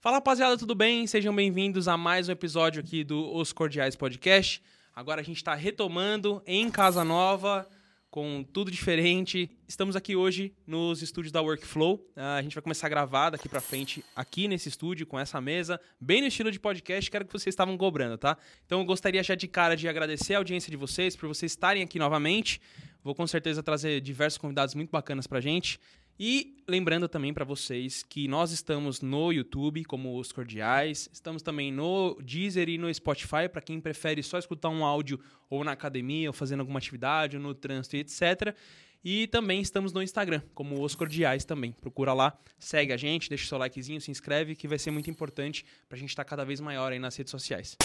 [0.00, 1.06] Fala rapaziada, tudo bem?
[1.06, 4.62] Sejam bem-vindos a mais um episódio aqui do Os Cordiais Podcast.
[4.96, 7.68] Agora a gente está retomando em casa nova,
[8.10, 9.50] com tudo diferente.
[9.68, 12.02] Estamos aqui hoje nos estúdios da Workflow.
[12.16, 15.38] Ah, a gente vai começar a gravar daqui para frente aqui nesse estúdio, com essa
[15.38, 18.38] mesa, bem no estilo de podcast, que era que vocês estavam cobrando, tá?
[18.64, 21.82] Então eu gostaria já de cara de agradecer a audiência de vocês, por vocês estarem
[21.82, 22.58] aqui novamente.
[23.04, 25.78] Vou com certeza trazer diversos convidados muito bacanas pra gente.
[26.22, 31.72] E lembrando também para vocês que nós estamos no YouTube como Os Cordiais, estamos também
[31.72, 36.28] no Deezer e no Spotify para quem prefere só escutar um áudio ou na academia
[36.28, 38.54] ou fazendo alguma atividade ou no trânsito etc.
[39.02, 41.72] E também estamos no Instagram como Os Cordiais também.
[41.72, 45.08] Procura lá, segue a gente, deixa o seu likezinho, se inscreve que vai ser muito
[45.08, 47.78] importante para a gente estar tá cada vez maior aí nas redes sociais.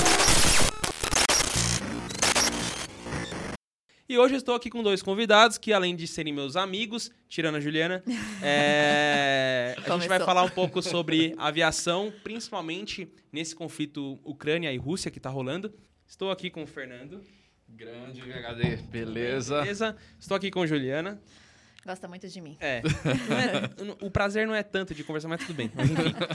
[4.08, 7.56] E hoje eu estou aqui com dois convidados que, além de serem meus amigos, tirando
[7.56, 8.04] a Juliana,
[8.40, 9.76] é...
[9.84, 15.18] a gente vai falar um pouco sobre aviação, principalmente nesse conflito Ucrânia e Rússia que
[15.18, 15.74] está rolando.
[16.06, 17.20] Estou aqui com o Fernando.
[17.68, 19.62] Grande HD, beleza?
[19.62, 19.98] Beleza.
[20.20, 21.20] Estou aqui com a Juliana.
[21.86, 22.58] Gosta muito de mim.
[22.60, 22.82] É.
[22.82, 24.04] é.
[24.04, 25.72] o prazer não é tanto de conversar, mas tudo bem.
[25.76, 26.16] Mas enfim.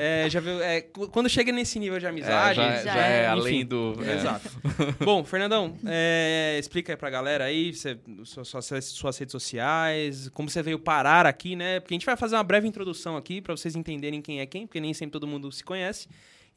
[0.00, 2.60] É, já viu, é, quando chega nesse nível de amizade.
[2.60, 3.94] É, já, já, já, é, enfim, além do.
[4.04, 4.14] É.
[4.14, 4.48] Exato.
[5.04, 10.62] Bom, Fernandão, é, explica aí pra galera aí você, suas, suas redes sociais, como você
[10.62, 11.80] veio parar aqui, né?
[11.80, 14.66] Porque a gente vai fazer uma breve introdução aqui para vocês entenderem quem é quem,
[14.66, 16.06] porque nem sempre todo mundo se conhece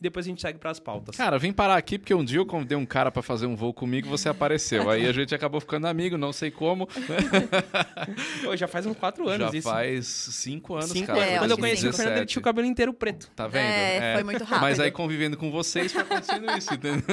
[0.02, 1.16] depois a gente segue para as pautas.
[1.16, 3.72] Cara, vim parar aqui porque um dia eu convidei um cara para fazer um voo
[3.72, 4.90] comigo você apareceu.
[4.90, 6.88] Aí a gente acabou ficando amigo, não sei como.
[8.44, 9.70] Pô, já faz uns quatro anos já isso.
[9.70, 11.24] faz cinco anos, cinco cara.
[11.24, 13.30] É, Quando eu conheci o Fernando, ele tinha o cabelo inteiro preto.
[13.36, 13.64] Tá vendo?
[13.64, 14.62] É, é, foi muito rápido.
[14.62, 17.04] Mas aí convivendo com vocês foi acontecendo isso, entendeu?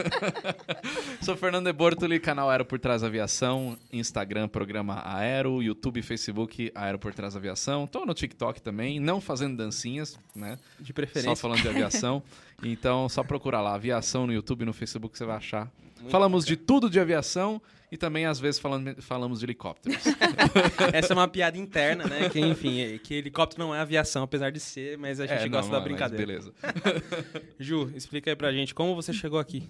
[1.20, 7.12] Sou Fernando Bortoli, canal Aero por Trás Aviação, Instagram, programa Aero, YouTube, Facebook, Aero por
[7.12, 7.86] Trás Aviação.
[7.86, 10.58] Tô no TikTok também, não fazendo dancinhas, né?
[10.80, 11.28] De preferência.
[11.28, 12.22] Só falando de aviação.
[12.78, 15.70] Então, só procura lá, aviação no YouTube, no Facebook, você vai achar.
[15.98, 19.98] Muito falamos bom, de tudo de aviação e também, às vezes, falamos, falamos de helicópteros.
[20.92, 22.28] Essa é uma piada interna, né?
[22.28, 25.48] Que, enfim, é, que helicóptero não é aviação, apesar de ser, mas a gente é,
[25.48, 26.26] gosta não, da brincadeira.
[26.26, 26.52] Beleza.
[27.58, 29.68] Ju, explica aí pra gente como você chegou aqui.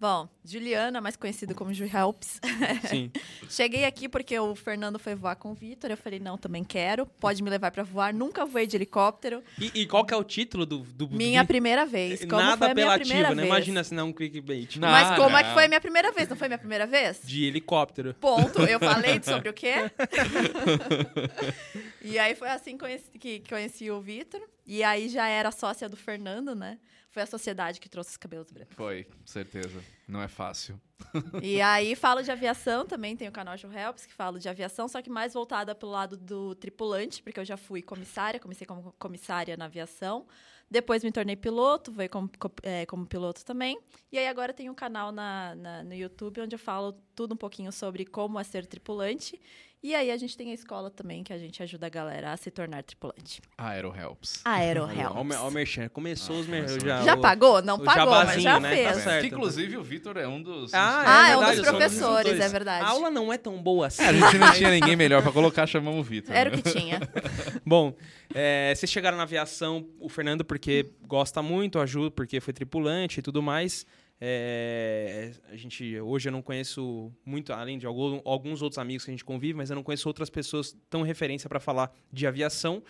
[0.00, 2.40] Bom, Juliana, mais conhecida como Ju Helps.
[2.88, 3.10] Sim.
[3.50, 5.90] Cheguei aqui porque o Fernando foi voar com o Vitor.
[5.90, 7.04] Eu falei, não, também quero.
[7.04, 8.14] Pode me levar para voar.
[8.14, 9.42] Nunca voei de helicóptero.
[9.58, 10.78] E, e, qual que é o título do...
[10.78, 11.48] do minha de...
[11.48, 12.20] primeira vez.
[12.20, 13.44] Como Nada foi apelativo, né?
[13.44, 14.76] Imagina se não um clickbait.
[14.76, 15.38] Não, Mas como não.
[15.38, 16.28] é que foi a minha primeira vez?
[16.28, 17.20] Não foi minha primeira vez?
[17.24, 18.14] De helicóptero.
[18.14, 18.62] Ponto.
[18.62, 19.90] Eu falei sobre o quê?
[22.00, 22.78] e aí foi assim
[23.18, 24.42] que conheci o Vitor.
[24.64, 26.78] E aí já era sócia do Fernando, né?
[27.18, 28.76] Foi a sociedade que trouxe os cabelos brancos.
[28.76, 29.82] Foi, certeza.
[30.06, 30.80] Não é fácil.
[31.42, 34.86] E aí falo de aviação também, tem o canal Joe Helps, que falo de aviação,
[34.86, 38.94] só que mais voltada pelo lado do tripulante, porque eu já fui comissária, comecei como
[39.00, 40.28] comissária na aviação.
[40.70, 42.30] Depois me tornei piloto, veio como,
[42.62, 43.80] é, como piloto também.
[44.12, 47.36] E aí agora tem um canal na, na, no YouTube onde eu falo tudo um
[47.36, 49.40] pouquinho sobre como é ser tripulante
[49.80, 52.36] e aí a gente tem a escola também, que a gente ajuda a galera a
[52.36, 53.40] se tornar tripulante.
[53.56, 54.40] Aero Helps.
[54.44, 55.16] Aero Helps.
[55.16, 56.80] Olha o Merchan, começou ah, os merchan.
[56.80, 57.62] Já, já pagou?
[57.62, 58.70] Não pagou, mas já né?
[58.70, 59.04] fez.
[59.04, 60.74] Tá que, inclusive o Vitor é um dos...
[60.74, 62.84] Ah, é, ah, é, verdade, um dos professores, é verdade.
[62.84, 64.02] A aula não é tão boa assim.
[64.02, 66.34] É, a gente não tinha ninguém melhor para colocar, chamamos o Vitor.
[66.34, 66.56] Era né?
[66.56, 67.00] o que tinha.
[67.64, 67.94] Bom,
[68.34, 73.22] é, vocês chegaram na aviação, o Fernando porque gosta muito, ajuda porque foi tripulante e
[73.22, 73.86] tudo mais.
[74.20, 79.14] É, a gente hoje eu não conheço muito, além de alguns outros amigos que a
[79.14, 82.82] gente convive, mas eu não conheço outras pessoas tão referência para falar de aviação.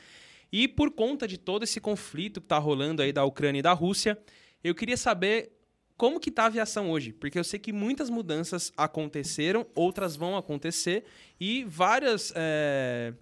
[0.51, 3.73] E por conta de todo esse conflito que está rolando aí da Ucrânia e da
[3.73, 4.19] Rússia,
[4.65, 5.53] eu queria saber
[5.97, 10.37] como que está a aviação hoje, porque eu sei que muitas mudanças aconteceram, outras vão
[10.37, 11.05] acontecer
[11.41, 13.13] e várias é,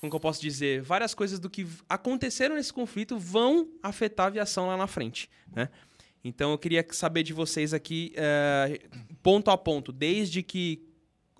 [0.00, 4.28] como que eu posso dizer, várias coisas do que aconteceram nesse conflito vão afetar a
[4.28, 5.68] aviação lá na frente, né?
[6.26, 8.80] Então eu queria saber de vocês aqui, é,
[9.22, 10.86] ponto a ponto, desde que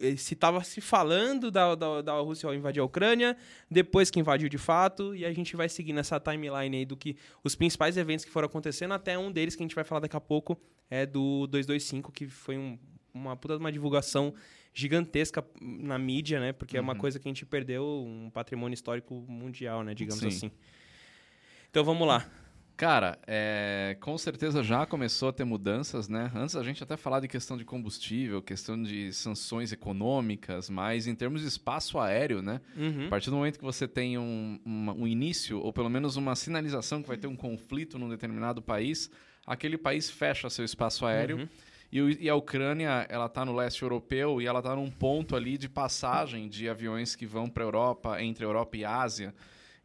[0.01, 3.37] eh, se estava se falando da, da, da, Rússia invadir a Ucrânia,
[3.71, 7.17] depois que invadiu de fato, e a gente vai seguir nessa timeline aí do que
[7.43, 10.17] os principais eventos que foram acontecendo, até um deles que a gente vai falar daqui
[10.17, 10.56] a pouco
[10.89, 12.79] é do 225, que foi um,
[13.12, 14.35] uma puta uma divulgação
[14.73, 16.53] gigantesca na mídia, né?
[16.53, 16.81] Porque uhum.
[16.81, 16.99] é uma uhum.
[16.99, 19.94] coisa que a gente perdeu, um patrimônio histórico mundial, né?
[19.94, 20.29] Digamos Sim.
[20.29, 20.50] assim.
[21.71, 22.31] Então vamos lá.
[22.76, 26.31] Cara, é, com certeza já começou a ter mudanças, né?
[26.34, 31.14] Antes a gente até falar de questão de combustível, questão de sanções econômicas, mas em
[31.14, 32.61] termos de espaço aéreo, né?
[32.76, 33.06] Uhum.
[33.06, 36.37] A partir do momento que você tem um, uma, um início, ou pelo menos uma
[36.37, 39.11] sinalização que vai ter um conflito num determinado país,
[39.46, 41.38] aquele país fecha seu espaço aéreo.
[41.38, 41.49] Uhum.
[41.90, 45.56] E, e, a Ucrânia, ela está no leste europeu e ela está num ponto ali
[45.56, 49.34] de passagem de aviões que vão para a Europa, entre Europa e Ásia.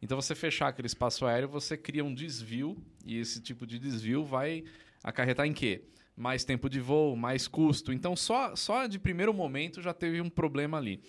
[0.02, 2.76] Então, você fechar aquele espaço aéreo, você cria um desvio,
[3.06, 4.64] e esse tipo de desvio vai
[5.02, 5.84] acarretar em quê?
[6.16, 7.92] Mais tempo de voo, mais custo.
[7.92, 11.00] Então, só, só de primeiro momento já teve um problema ali.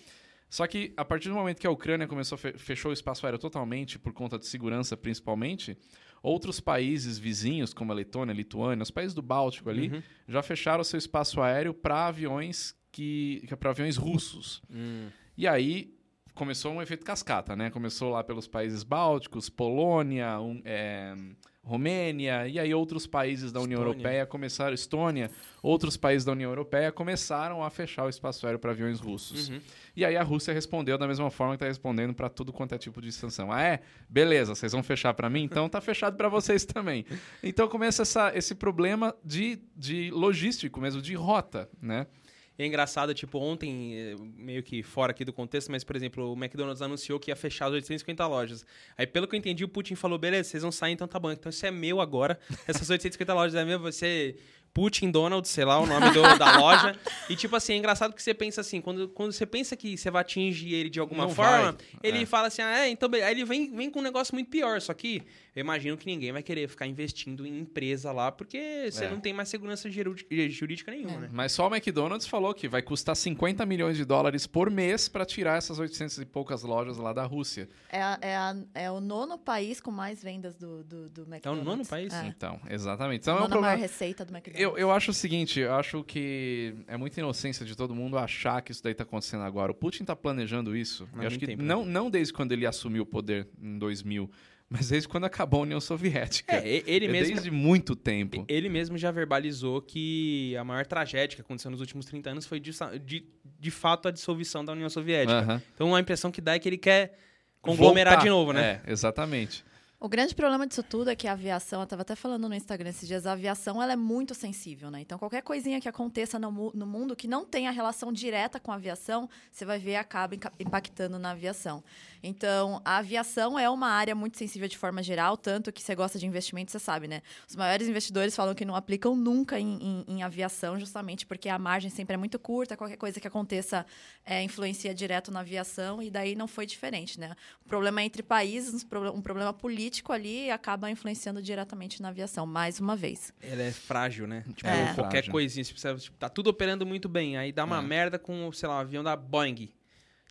[0.48, 3.98] Só que a partir do momento que a Ucrânia começou fechou o espaço aéreo totalmente
[3.98, 5.76] por conta de segurança principalmente,
[6.22, 10.02] outros países vizinhos como a Letônia, a Lituânia, os países do Báltico ali Uhum.
[10.28, 14.62] já fecharam o seu espaço aéreo para aviões que para aviões russos.
[14.70, 15.08] Hum.
[15.36, 15.93] E aí
[16.34, 17.70] começou um efeito cascata, né?
[17.70, 21.14] Começou lá pelos países bálticos, Polônia, um, é,
[21.62, 23.94] Romênia, e aí outros países da União Estônia.
[23.94, 25.30] Europeia começaram, Estônia,
[25.62, 29.48] outros países da União Europeia começaram a fechar o espaço aéreo para aviões russos.
[29.48, 29.60] Uhum.
[29.96, 32.78] E aí a Rússia respondeu da mesma forma que está respondendo para tudo quanto é
[32.78, 33.50] tipo de sanção.
[33.50, 33.80] Ah, é?
[34.08, 35.44] Beleza, vocês vão fechar para mim?
[35.44, 37.06] Então tá fechado para vocês também.
[37.42, 42.06] Então começa essa, esse problema de, de logístico mesmo, de rota, né?
[42.56, 46.36] É engraçado, tipo, ontem, eh, meio que fora aqui do contexto, mas, por exemplo, o
[46.36, 48.64] McDonald's anunciou que ia fechar as 850 lojas.
[48.96, 51.32] Aí, pelo que eu entendi, o Putin falou, beleza, vocês vão sair, então tá bom.
[51.32, 52.38] Então isso é meu agora.
[52.68, 54.36] Essas 850 lojas é meu, você...
[54.72, 56.96] Putin Donald, sei lá o nome do- da loja.
[57.30, 60.10] E, tipo assim, é engraçado que você pensa assim, quando, quando você pensa que você
[60.10, 61.76] vai atingir ele de alguma Não forma, vai.
[62.02, 62.26] ele É.
[62.26, 63.08] fala assim, ah, é, então...
[63.14, 64.80] Aí ele vem, vem com um negócio muito pior.
[64.80, 65.22] Só que
[65.54, 69.10] eu imagino que ninguém vai querer ficar investindo em empresa lá, porque você É.
[69.10, 71.18] não tem mais segurança jurídica, jurídica nenhuma, É.
[71.20, 71.28] né?
[71.32, 75.24] Mas só o McDonald's falou que vai custar 50 milhões de dólares por mês para
[75.24, 77.68] tirar essas 800 e poucas lojas lá da Rússia.
[77.88, 81.64] É, a- é, a- é o nono país com mais vendas do, do, do McDonald's.
[81.64, 82.12] nono país?
[82.12, 82.26] É.
[82.26, 83.20] Então, exatamente.
[83.28, 83.82] a Então é um nona maior problema.
[83.82, 84.60] receita do McDonald's.
[84.62, 88.60] Eu, eu acho o seguinte, eu acho que é muita inocência de todo mundo achar
[88.60, 89.70] que isso daí tá acontecendo agora.
[89.70, 91.08] O Putin tá planejando isso.
[91.14, 94.28] Há eu acho que tempo, não, não desde quando ele assumiu o poder em 2000,
[94.76, 96.52] mas desde quando acabou a União Soviética.
[96.56, 97.32] É, ele É mesmo...
[97.34, 98.44] desde muito tempo.
[98.48, 102.58] Ele mesmo já verbalizou que a maior tragédia que aconteceu nos últimos 30 anos foi
[102.58, 102.72] de,
[103.04, 103.24] de,
[103.60, 105.38] de fato a dissolução da União Soviética.
[105.38, 105.62] Aham.
[105.74, 107.16] Então a impressão que dá é que ele quer
[107.62, 108.24] conglomerar Voltar.
[108.24, 108.80] de novo, né?
[108.84, 109.64] É, exatamente.
[110.00, 112.90] O grande problema disso tudo é que a aviação, eu estava até falando no Instagram
[112.90, 115.00] esses dias, a aviação ela é muito sensível, né?
[115.00, 118.70] Então qualquer coisinha que aconteça no, mu- no mundo que não tenha relação direta com
[118.70, 121.82] a aviação, você vai ver acaba impactando na aviação.
[122.26, 126.18] Então a aviação é uma área muito sensível de forma geral, tanto que você gosta
[126.18, 127.20] de investimento, você sabe, né?
[127.46, 131.58] Os maiores investidores falam que não aplicam nunca em, em- em aviação, justamente porque a
[131.58, 133.84] margem sempre é muito curta, qualquer coisa que aconteça
[134.24, 137.34] é, influencia direto na aviação, e daí não foi diferente, né?
[137.64, 142.08] O problema é entre países, um proble- um problema político ali acaba influenciando diretamente na
[142.08, 143.34] aviação, mais uma vez.
[143.42, 144.42] Ela é frágil, né?
[144.56, 144.94] Tipo, É.
[144.94, 145.32] qualquer Frágil.
[145.32, 147.82] coisinha, você- tipo, tá tudo operando muito bem, aí dá uma É.
[147.82, 149.68] merda com, sei lá, o avião da Boeing.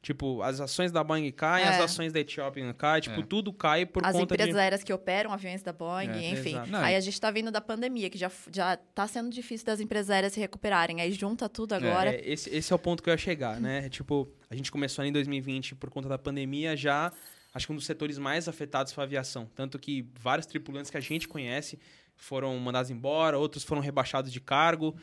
[0.04, 1.70] Tipo, as ações da Boeing caem, É.
[1.70, 3.24] as ações da Ethiopian caem, tipo, É.
[3.26, 4.60] tudo cai por As conta empresas de...
[4.60, 6.56] aéreas que operam aviões da Boeing, É, enfim.
[6.68, 9.80] Não, aí a gente tá vindo da pandemia, que já, já tá sendo difícil das
[9.80, 11.00] empresas aéreas se recuperarem.
[11.00, 12.14] Aí junta tudo agora.
[12.14, 13.88] É, esse, esse é o ponto que eu ia chegar, né?
[13.88, 17.10] Tipo, a gente começou ali em 2020 por conta da pandemia, já
[17.54, 19.50] acho que um dos setores mais afetados foi a aviação.
[19.56, 21.80] Tanto que vários tripulantes que a gente conhece
[22.18, 24.94] foram mandados embora, outros foram rebaixados de cargo.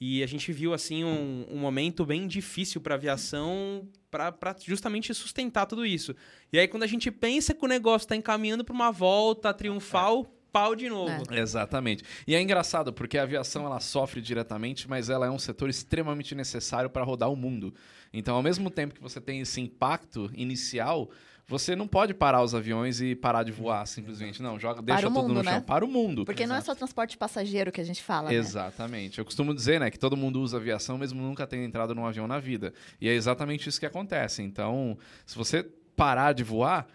[0.00, 5.12] E a gente viu, assim, um, um momento bem difícil para a aviação para justamente
[5.12, 6.16] sustentar tudo isso.
[6.50, 10.24] E aí, quando a gente pensa que o negócio está encaminhando para uma volta triunfal,
[10.50, 11.22] pau de novo.
[11.30, 12.02] Exatamente.
[12.26, 16.34] E é engraçado porque a aviação ela sofre diretamente, mas ela é um setor extremamente
[16.34, 17.74] necessário para rodar o mundo.
[18.12, 21.10] Então, ao mesmo tempo que você tem esse impacto inicial,
[21.50, 24.40] você não pode parar os aviões e parar de voar simplesmente.
[24.40, 25.54] Não, joga, deixa o tudo mundo, no né?
[25.54, 25.62] chão.
[25.62, 26.24] Para o mundo.
[26.24, 28.36] Porque não é só transporte passageiro que a gente fala, né?
[28.36, 29.18] Exatamente.
[29.18, 32.28] Eu costumo dizer, né, que todo mundo usa aviação mesmo nunca tendo entrado num avião
[32.28, 32.72] na vida.
[33.00, 34.42] E é exatamente isso que acontece.
[34.42, 35.66] Então, se você
[35.96, 36.86] parar de voar,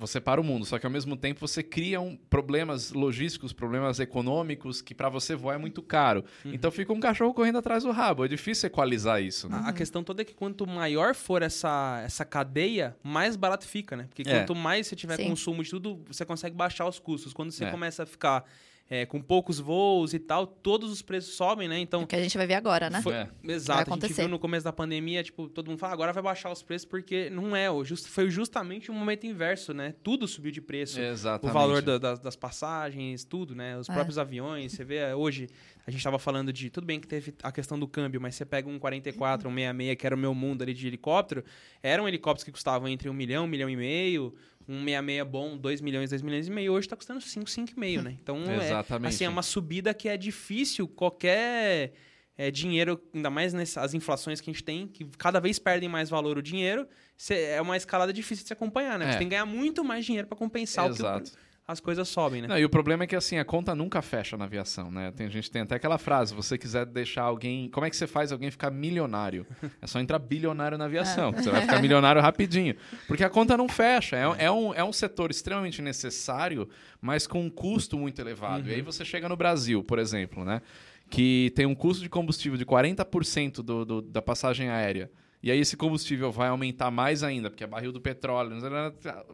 [0.00, 0.64] você para o mundo.
[0.64, 5.34] Só que ao mesmo tempo você cria um, problemas logísticos, problemas econômicos, que para você
[5.36, 6.24] voar é muito caro.
[6.44, 8.24] Então fica um cachorro correndo atrás do rabo.
[8.24, 9.60] É difícil equalizar isso, né?
[9.64, 13.96] A- A questão toda é que quanto maior for essa, essa cadeia, mais barato fica,
[13.96, 14.06] né?
[14.08, 14.38] Porque É.
[14.40, 15.28] quanto mais você tiver Sim.
[15.28, 17.32] consumo de tudo, você consegue baixar os custos.
[17.32, 17.70] Quando você É.
[17.70, 18.44] começa a ficar
[18.92, 21.78] é, com poucos voos e tal, todos os preços sobem, né?
[21.78, 23.00] Então, O que a gente vai ver agora, né?
[23.00, 23.28] foi- É.
[23.44, 23.94] exato.
[23.94, 26.60] A gente viu no começo da pandemia, tipo, todo mundo fala, agora vai baixar os
[26.60, 27.68] preços, porque não é.
[27.84, 29.94] just- foi justamente o momento inverso, né?
[30.02, 31.00] Tudo subiu de preço.
[31.00, 31.50] Exatamente.
[31.50, 33.78] O valor da- das, das passagens, tudo, né?
[33.78, 33.92] Os É.
[33.92, 34.72] próprios aviões.
[34.72, 35.48] Você vê é, hoje,
[35.86, 36.68] a gente tava falando de.
[36.68, 39.94] Tudo bem que teve a questão do câmbio, mas você pega um 44, um 66,
[39.96, 41.44] que era o meu mundo ali de helicóptero.
[41.80, 44.34] Eram helicópteros que custavam entre um milhão, um milhão e meio.
[44.72, 46.72] Um 66 bom, 2 milhões, 2 milhões e meio.
[46.72, 48.16] Hoje tá custando 5, 5,5, né?
[48.22, 48.56] Então, é,
[49.08, 51.92] assim, é uma subida que é difícil qualquer
[52.38, 56.08] é, dinheiro, ainda mais nessas inflações que a gente tem, que cada vez perdem mais
[56.08, 56.86] valor o dinheiro.
[57.16, 59.06] cê- é uma escalada difícil de se acompanhar, né?
[59.08, 59.12] É.
[59.12, 61.32] Você tem que ganhar muito mais dinheiro para compensar o que o- Exato.
[61.70, 62.48] As coisas sobem, né?
[62.48, 65.12] Não, e o problema é que assim, a conta nunca fecha na aviação, né?
[65.12, 67.68] Tem, a gente tem até aquela frase, se você quiser deixar alguém.
[67.70, 69.46] Como é que você faz alguém ficar milionário?
[69.80, 71.32] É só entrar bilionário na aviação.
[71.32, 72.74] Você vai ficar milionário rapidinho.
[73.06, 74.16] Porque a conta não fecha.
[74.16, 76.68] É, é um, é um setor extremamente necessário,
[77.00, 78.68] mas com um custo muito elevado.
[78.68, 80.60] E aí você chega no Brasil, por exemplo, né?
[81.08, 85.10] Que tem um custo de combustível de 40% do, do, da passagem aérea.
[85.42, 88.56] E aí esse combustível vai aumentar mais ainda, porque é barril do petróleo,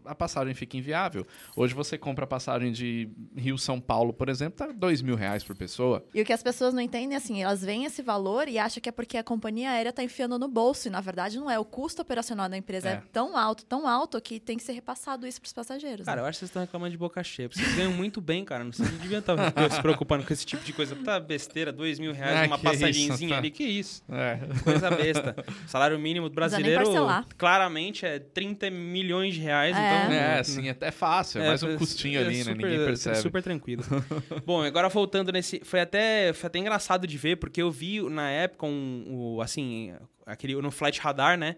[0.05, 1.27] a passagem fica inviável.
[1.57, 5.57] Hoje você compra a passagem de Rio-São Paulo, por exemplo, tá dois mil reais por
[5.57, 6.05] pessoa.
[6.15, 8.89] E o que as pessoas não entendem, assim, elas veem esse valor e acham que
[8.89, 10.89] é porque a companhia aérea está enfiando no bolso.
[10.89, 11.59] E na verdade não é.
[11.59, 14.73] O custo operacional da empresa é, é tão alto, tão alto, que tem que ser
[14.73, 16.07] repassado isso para os passageiros.
[16.07, 16.23] Cara, né?
[16.23, 17.49] eu acho que vocês estão reclamando de boca cheia.
[17.49, 18.63] Vocês ganham muito bem, cara.
[18.65, 19.37] Não sei, devia estar
[19.71, 20.95] se preocupando com esse tipo de coisa.
[20.97, 23.39] Tá besteira, dois mil reais, ah, uma passagenzinha tá.
[23.39, 23.51] ali.
[23.51, 24.03] Que isso?
[24.09, 24.39] É.
[24.63, 25.37] Coisa besta.
[25.67, 26.85] Salário mínimo brasileiro
[27.37, 29.77] claramente é 30 milhões de reais.
[29.77, 32.63] É, então, é sim, é, é fácil, é mais um custinho ali, super, né?
[32.63, 33.17] Ninguém percebe.
[33.17, 33.85] Super tranquilo.
[34.45, 35.61] Bom, agora voltando nesse.
[35.65, 39.05] Foi até, foi até engraçado de ver, porque eu vi na época um,
[39.37, 41.57] um assim, aquele no Flight Radar, né?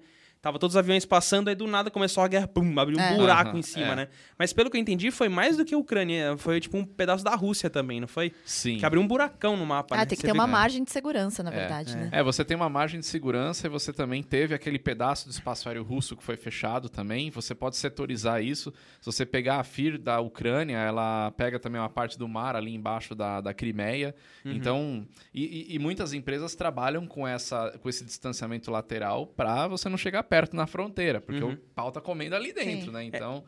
[0.49, 3.17] Tava todos os aviões passando, aí do nada começou a guerra, pum, abriu um é.
[3.19, 3.97] buraco uhum, em cima, é.
[3.97, 4.09] né?
[4.39, 6.39] Mas pelo que eu entendi, foi mais do que a Ucrânia.
[6.39, 8.33] Foi tipo um pedaço da Rússia também, não foi?
[8.47, 8.79] Sim.
[8.79, 9.95] Que abriu um buracão no mapa.
[9.95, 10.07] Ah, né?
[10.07, 11.55] tem que você ter uma margem de segurança, na é.
[11.55, 12.09] verdade, né?
[12.13, 15.69] É, você tem uma margem de segurança e você também teve aquele pedaço do espaço
[15.69, 17.29] aéreo russo que foi fechado também.
[17.29, 18.73] Você pode setorizar isso.
[19.03, 22.75] Se você pegar a FIR da Ucrânia, ela pega também uma parte do mar ali
[22.75, 24.15] embaixo da, da Crimeia.
[24.47, 24.53] Uhum.
[24.53, 29.91] Então, e, e, e, muitas empresas trabalham com, essa, com esse distanciamento lateral para você
[29.91, 31.53] não chegar perto na fronteira porque uhum.
[31.53, 32.93] o pau tá comendo ali dentro, Sim.
[32.93, 33.05] né?
[33.05, 33.45] Então.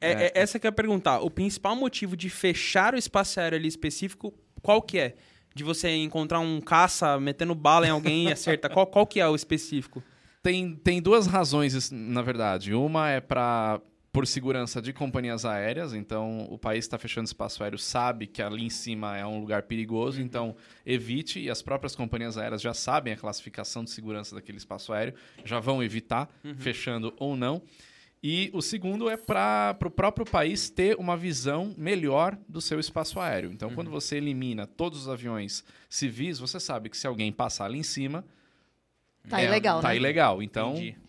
[0.00, 1.20] É, é, é, essa que eu ia perguntar.
[1.20, 5.14] O principal motivo de fechar o espaço aéreo ali específico, qual que é?
[5.54, 8.70] De você encontrar um caça metendo bala em alguém e acertar.
[8.70, 10.02] qual, qual que é o específico?
[10.42, 12.74] Tem, tem duas razões, na verdade.
[12.74, 13.80] Uma é para
[14.14, 18.64] por segurança de companhias aéreas, então o país está fechando espaço aéreo, sabe que ali
[18.64, 20.24] em cima é um lugar perigoso, uhum.
[20.24, 20.56] então
[20.86, 25.14] evite, e as próprias companhias aéreas já sabem a classificação de segurança daquele espaço aéreo,
[25.44, 26.54] já vão evitar, uhum.
[26.54, 27.60] fechando ou não.
[28.22, 33.18] E o segundo é para o próprio país ter uma visão melhor do seu espaço
[33.18, 33.50] aéreo.
[33.50, 33.74] Então, uhum.
[33.74, 37.82] quando você elimina todos os aviões civis, você sabe que se alguém passar ali em
[37.82, 38.24] cima.
[39.28, 39.96] Tá é, ilegal, tá né?
[39.96, 40.40] ilegal.
[40.40, 41.03] Então, Entendi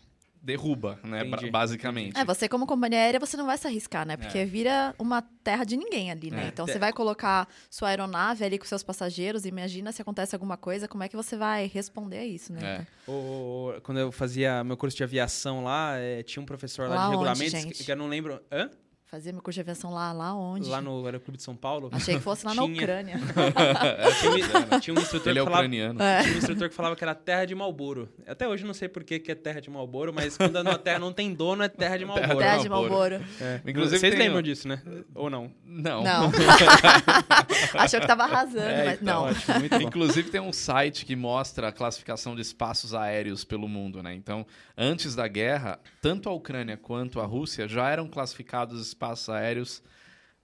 [0.45, 1.25] derruba, né?
[1.25, 1.49] Entendi.
[1.49, 2.17] Basicamente.
[2.17, 4.15] É, você como companhia aérea, você não vai se arriscar, né?
[4.15, 4.45] Porque é.
[4.45, 6.45] vira uma terra de ninguém ali, né?
[6.45, 6.47] É.
[6.49, 10.87] Então você vai colocar sua aeronave ali com seus passageiros, imagina se acontece alguma coisa,
[10.87, 12.85] como é que você vai responder a isso, né?
[13.07, 13.11] É.
[13.11, 17.05] O, quando eu fazia meu curso de aviação lá, é, tinha um professor lá, lá
[17.05, 18.39] de regulamentos que, que eu não lembro.
[18.51, 18.69] Hã?
[19.07, 20.67] Fazia meu curso de aviação lá, lá onde?
[20.67, 21.89] Lá no Aeroclube de São Paulo.
[21.91, 22.65] Achei que fosse lá tinha...
[22.65, 23.19] na Ucrânia.
[24.19, 26.01] tinha, tinha, um instrutor Ele é falava, ucraniano.
[26.01, 26.23] É.
[26.23, 28.09] Tinha um instrutor que falava que era terra de Malboro.
[28.25, 30.97] Até hoje não sei por que, que é terra de Malboro, mas quando a terra
[30.97, 32.37] não tem dono, é terra de Malboro.
[32.39, 33.15] Terra de Malboro.
[33.39, 33.61] É.
[33.67, 34.81] Inclusive, Vocês lembram disso, né?
[35.13, 35.51] Ou não?
[35.63, 36.03] Não.
[36.03, 36.31] Não.
[37.75, 39.29] Achou que tava arrasando, é, mas então, não.
[39.29, 44.15] Ótimo, Inclusive tem um site que mostra a classificação de espaços aéreos pelo mundo, né?
[44.15, 49.83] Então, antes da guerra, tanto a Ucrânia quanto a Rússia já eram classificados espaços aéreos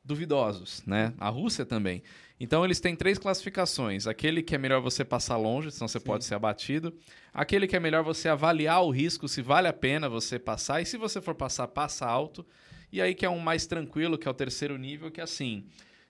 [0.03, 1.13] duvidosos, né?
[1.17, 2.03] A Rússia também.
[2.39, 6.05] Então eles têm três classificações: aquele que é melhor você passar longe, senão você Sim.
[6.05, 6.93] pode ser abatido;
[7.33, 10.85] aquele que é melhor você avaliar o risco, se vale a pena você passar, e
[10.85, 12.45] se você for passar, passa alto.
[12.91, 15.65] E aí que é um mais tranquilo, que é o terceiro nível, que é assim.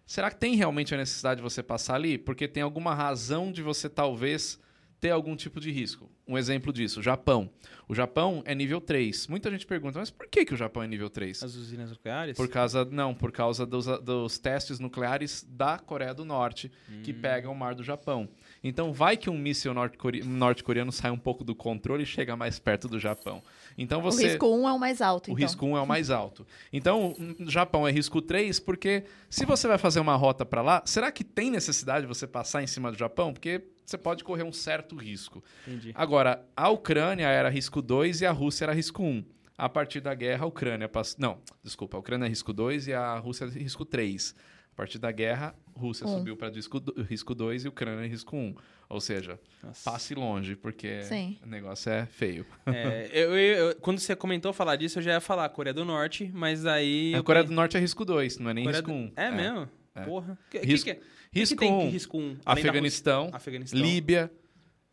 [0.05, 2.17] Será que tem realmente a necessidade de você passar ali?
[2.17, 4.59] Porque tem alguma razão de você talvez
[5.01, 6.07] ter algum tipo de risco.
[6.27, 7.49] Um exemplo disso, o Japão.
[7.89, 9.27] O Japão é nível 3.
[9.27, 11.41] Muita gente pergunta, mas por que, que o Japão é nível 3?
[11.43, 12.37] As usinas nucleares?
[12.37, 17.01] Por causa, não, por causa dos, dos testes nucleares da Coreia do Norte, hum.
[17.03, 18.29] que pegam o mar do Japão.
[18.63, 22.87] Então vai que um míssil norte-coreano sai um pouco do controle e chega mais perto
[22.87, 23.41] do Japão.
[23.75, 25.41] Então você O risco 1 é o mais alto, O então.
[25.41, 26.45] risco 1 é o mais alto.
[26.71, 30.83] Então, o Japão é risco 3 porque se você vai fazer uma rota para lá,
[30.85, 33.33] será que tem necessidade de você passar em cima do Japão?
[33.33, 35.43] Porque você pode correr um certo risco.
[35.67, 35.91] Entendi.
[35.93, 39.23] Agora, a Ucrânia era risco 2 e a Rússia era risco 1.
[39.57, 41.17] A partir da guerra, a Ucrânia passou.
[41.19, 44.35] Não, desculpa, a Ucrânia é risco 2 e a Rússia é risco 3.
[44.71, 46.17] A partir da guerra, a Rússia um.
[46.17, 48.39] subiu para risco 2 e a Ucrânia é risco 1.
[48.39, 48.55] Um.
[48.89, 49.89] Ou seja, Nossa.
[49.89, 51.37] passe longe, porque Sim.
[51.43, 52.45] o negócio é feio.
[52.65, 56.29] É, eu, eu, quando você comentou falar disso, eu já ia falar Coreia do Norte,
[56.33, 57.13] mas aí.
[57.15, 58.95] A Coreia do Norte é risco 2, não é nem Coreia risco 1.
[58.95, 59.11] Um.
[59.15, 59.69] É, é, mesmo?
[59.93, 60.01] É.
[60.01, 60.37] Porra.
[60.49, 61.01] Que, risco, que, que,
[61.33, 62.21] risco que tem um, risco 1?
[62.21, 62.37] Um?
[62.45, 64.31] Afeganistão, Afeganistão, Líbia.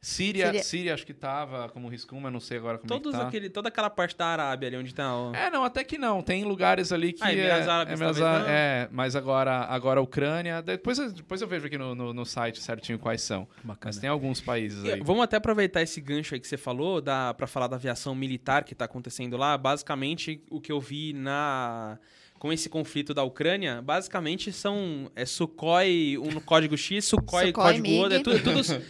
[0.00, 3.14] Síria, Síria, Síria acho que tava como risco 1, mas não sei agora como Todos
[3.14, 3.28] é que tá.
[3.28, 5.10] Aquele, toda aquela parte da Arábia ali onde tá...
[5.34, 6.22] É, não, até que não.
[6.22, 7.20] Tem lugares ali que...
[7.20, 8.04] Ah, é, Árabes, é,
[8.46, 10.62] é, mas agora, agora a Ucrânia...
[10.62, 13.48] Depois, depois eu vejo aqui no, no, no site certinho quais são.
[13.64, 13.78] Bacana.
[13.86, 15.00] Mas tem alguns países aí.
[15.00, 18.76] Vamos até aproveitar esse gancho aí que você falou para falar da aviação militar que
[18.76, 19.58] tá acontecendo lá.
[19.58, 21.98] Basicamente, o que eu vi na
[22.38, 27.82] com esse conflito da Ucrânia, basicamente são é, Sukhoi um código X, Sukhoi, Sukhoi, código
[27.88, 27.98] MiG.
[27.98, 28.82] outro, é tudo, tudo,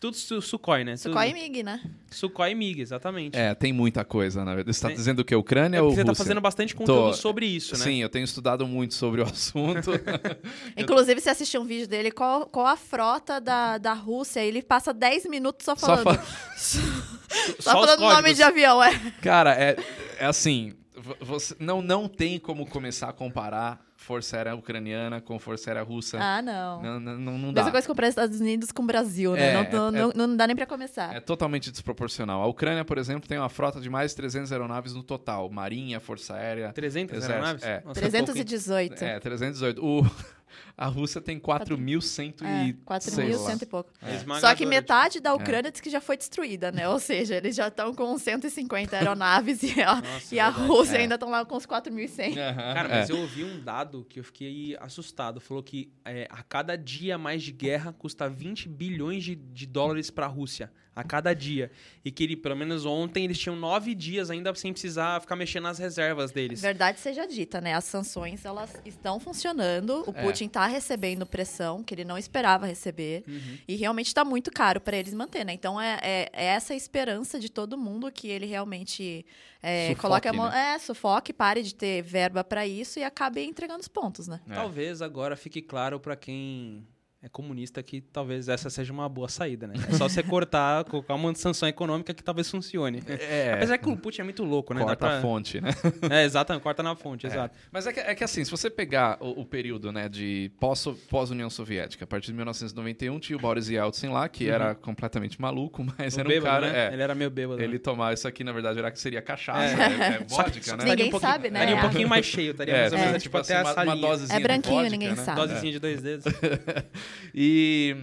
[0.00, 0.92] tudo su- Sukhoi, né?
[0.96, 1.80] Tudo- Sukhoi e MiG, né?
[2.10, 3.36] Sukhoi e MiG, exatamente.
[3.38, 4.74] É, tem muita coisa, na verdade.
[4.76, 6.04] Você tá Tem- dizendo que a Ucrânia É ou você Rússia?
[6.06, 7.12] tá fazendo bastante conteúdo Tô.
[7.12, 7.84] sobre isso, né?
[7.84, 9.90] Sim, eu tenho estudado muito sobre o assunto.
[10.76, 14.92] Inclusive, você assistiu um vídeo dele qual, qual a frota da, da Rússia, ele passa
[14.92, 16.04] 10 minutos só Só falando.
[16.18, 16.24] fa-
[17.60, 18.90] Só, Só falando o nome de avião, é.
[19.22, 19.76] Cara, é,
[20.18, 20.72] é assim,
[21.20, 26.18] você não, não tem como começar a comparar Força Aérea Ucraniana com Força Aérea Russa.
[26.20, 26.82] Ah, não.
[26.82, 27.62] Não, não, não, não dá.
[27.62, 29.52] Mesma coisa comparar Estados Unidos com o Brasil, né?
[29.54, 31.14] É, não, não, é- não, não dá nem pra começar.
[31.16, 32.42] É totalmente desproporcional.
[32.42, 35.48] A Ucrânia, por exemplo, tem uma frota de mais de 300 aeronaves no total.
[35.50, 36.72] Marinha, Força Aérea.
[36.72, 37.62] 300 Exército, aeronaves?
[37.64, 37.74] é.
[37.84, 38.10] Nossa, pouco, hein?
[38.24, 39.02] 318.
[39.04, 39.84] É, 318.
[39.84, 40.02] O,
[40.76, 42.34] a Rússia tem 4.106.
[42.44, 43.90] É, 4.100 e pouco.
[44.02, 44.06] É.
[44.06, 44.68] Só que Esmagadora.
[44.68, 46.88] metade da Ucrânia diz que já foi destruída, né?
[46.88, 50.48] Ou seja, eles já estão com 150 aeronaves e a, Nossa, e a.
[50.48, 51.00] Rússia É.
[51.00, 52.34] ainda estão lá com os 4.100.
[52.34, 53.12] Cara, mas é.
[53.12, 55.40] eu ouvi um dado que eu fiquei assustado.
[55.40, 60.10] Falou que é, a cada dia mais de guerra custa 20 bilhões de, de dólares
[60.10, 60.72] pra Rússia.
[60.96, 61.70] A cada dia.
[62.02, 65.64] E que ele, pelo menos ontem, eles tinham nove dias ainda sem precisar ficar mexendo
[65.64, 66.62] nas reservas deles.
[66.62, 67.74] Verdade seja dita, né?
[67.74, 70.04] As sanções, elas estão funcionando.
[70.06, 70.22] O É.
[70.22, 73.24] Putin tá recebendo pressão que ele não esperava receber.
[73.28, 73.58] Uhum.
[73.68, 75.52] E realmente tá muito caro para eles manter, né?
[75.52, 79.26] Então é, é- é essa a esperança de todo mundo que ele realmente
[79.62, 80.48] é, Sufoque, coloque a mão.
[80.48, 80.74] né?
[80.74, 84.40] É, sufoque, pare de ter verba para isso e acabe entregando os pontos, né?
[84.48, 84.54] É.
[84.54, 86.86] Talvez agora fique claro pra quem
[87.22, 89.74] é comunista que talvez essa seja uma boa saída, né?
[89.88, 93.02] É só você cortar, colocar uma sanção econômica que talvez funcione.
[93.08, 94.80] É, Apesar que o Putin é muito louco, né?
[94.82, 95.70] Corta pra- a fonte, né?
[96.08, 97.56] É, exatamente, corta na fonte, exato.
[97.72, 100.86] Mas é que, é que assim, se você pegar o, o período né, de pós-
[101.08, 105.84] pós-União Soviética, a partir de 1991 tinha o Boris Yeltsin lá, que era completamente maluco,
[105.98, 106.72] mas O era um bêbado, cara...
[106.72, 106.88] né?
[106.90, 107.60] é, Ele era meio bêbado.
[107.60, 107.78] ele né?
[107.78, 110.12] tomava isso aqui, na verdade, era que seria cachaça, É.
[110.12, 110.90] é, é Só que- vodka, só que né?
[110.90, 111.58] Ninguém um pouquinho- sabe, né?
[111.60, 111.82] Estaria um É.
[111.82, 113.82] pouquinho mais cheio, estaria É, mais ou menos, é, tipo, tipo até assim, a uma-
[113.82, 114.06] uma salinha.
[114.08, 115.16] dosezinha É branquinho, vodka, ninguém né?
[115.16, 115.40] sabe.
[115.40, 116.24] Dosezinha de dois dedos.
[117.34, 117.94] E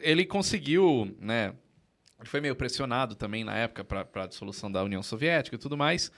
[0.00, 1.54] ele conseguiu, né?
[2.18, 5.76] Ele foi meio pressionado também na época para a dissolução da União Soviética e tudo
[5.76, 6.10] mais.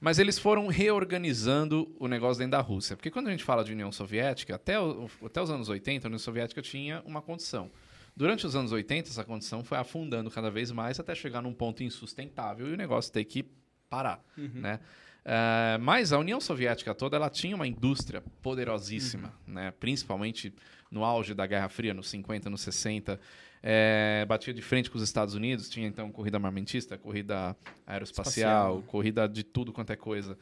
[0.00, 2.96] Mas eles foram reorganizando o negócio dentro da Rússia.
[2.96, 6.08] Porque quando a gente fala de União Soviética, até, o- até os anos 80, a
[6.08, 7.70] União Soviética tinha uma condição.
[8.16, 11.82] Durante os anos 80, essa condição foi afundando cada vez mais até chegar num ponto
[11.82, 13.44] insustentável e o negócio ter que
[13.90, 14.22] parar.
[14.36, 14.78] Né?
[15.24, 19.72] Eh, mas a União Soviética toda ela tinha uma indústria poderosíssima, né?
[19.80, 20.54] principalmente
[20.90, 23.20] no auge da Guerra Fria, nos 50, nos 60.
[23.62, 28.82] eh, batia de frente com os Estados Unidos, tinha então corrida armamentista, corrida aeroespacial, Espacial.
[28.86, 30.38] corrida de tudo quanto é coisa.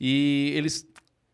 [0.00, 0.86] E eles,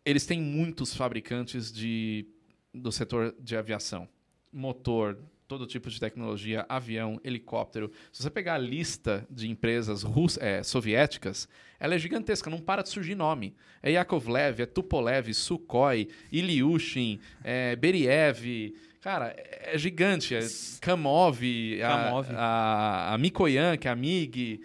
[0.05, 2.27] eles têm muitos fabricantes de,
[2.73, 4.09] do setor de aviação.
[4.53, 5.19] Motor,
[5.55, 7.93] todo tipo de tecnologia, avião, helicóptero.
[8.13, 12.83] Se você pegar a lista de empresas russ é, soviéticas, ela é gigantesca, não para
[12.83, 13.55] de surgir nome.
[13.81, 18.75] É Yakovlev, é Tupolev, Sukhoi, Ilyushin, é Beriev.
[19.01, 20.35] Cara, é é gigante.
[20.35, 20.41] É
[20.81, 21.39] Kamov,
[21.81, 22.27] Kamov.
[22.31, 24.61] A, a, a Mikoyan, que é a MiG.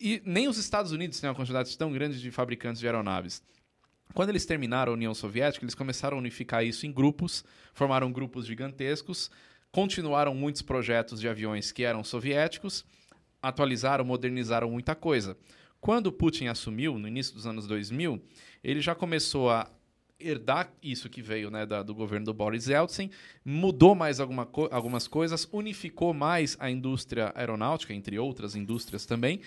[0.00, 3.42] E nem os Estados Unidos têm uma quantidade tão grande de fabricantes de aeronaves.
[4.12, 8.46] Quando eles terminaram a União Soviética, eles começaram a unificar isso em grupos, formaram grupos
[8.46, 9.30] gigantescos,
[9.76, 12.82] continuaram muitos projetos de aviões que eram soviéticos,
[13.42, 15.36] atualizaram, modernizaram muita coisa.
[15.82, 18.18] Quando Putin assumiu, no início dos anos 2000,
[18.64, 19.70] ele já começou a
[20.18, 23.10] herdar isso que veio né, da- do governo do Boris Yeltsin,
[23.44, 29.42] mudou mais alguma co- algumas coisas, unificou mais a indústria aeronáutica, entre outras indústrias também,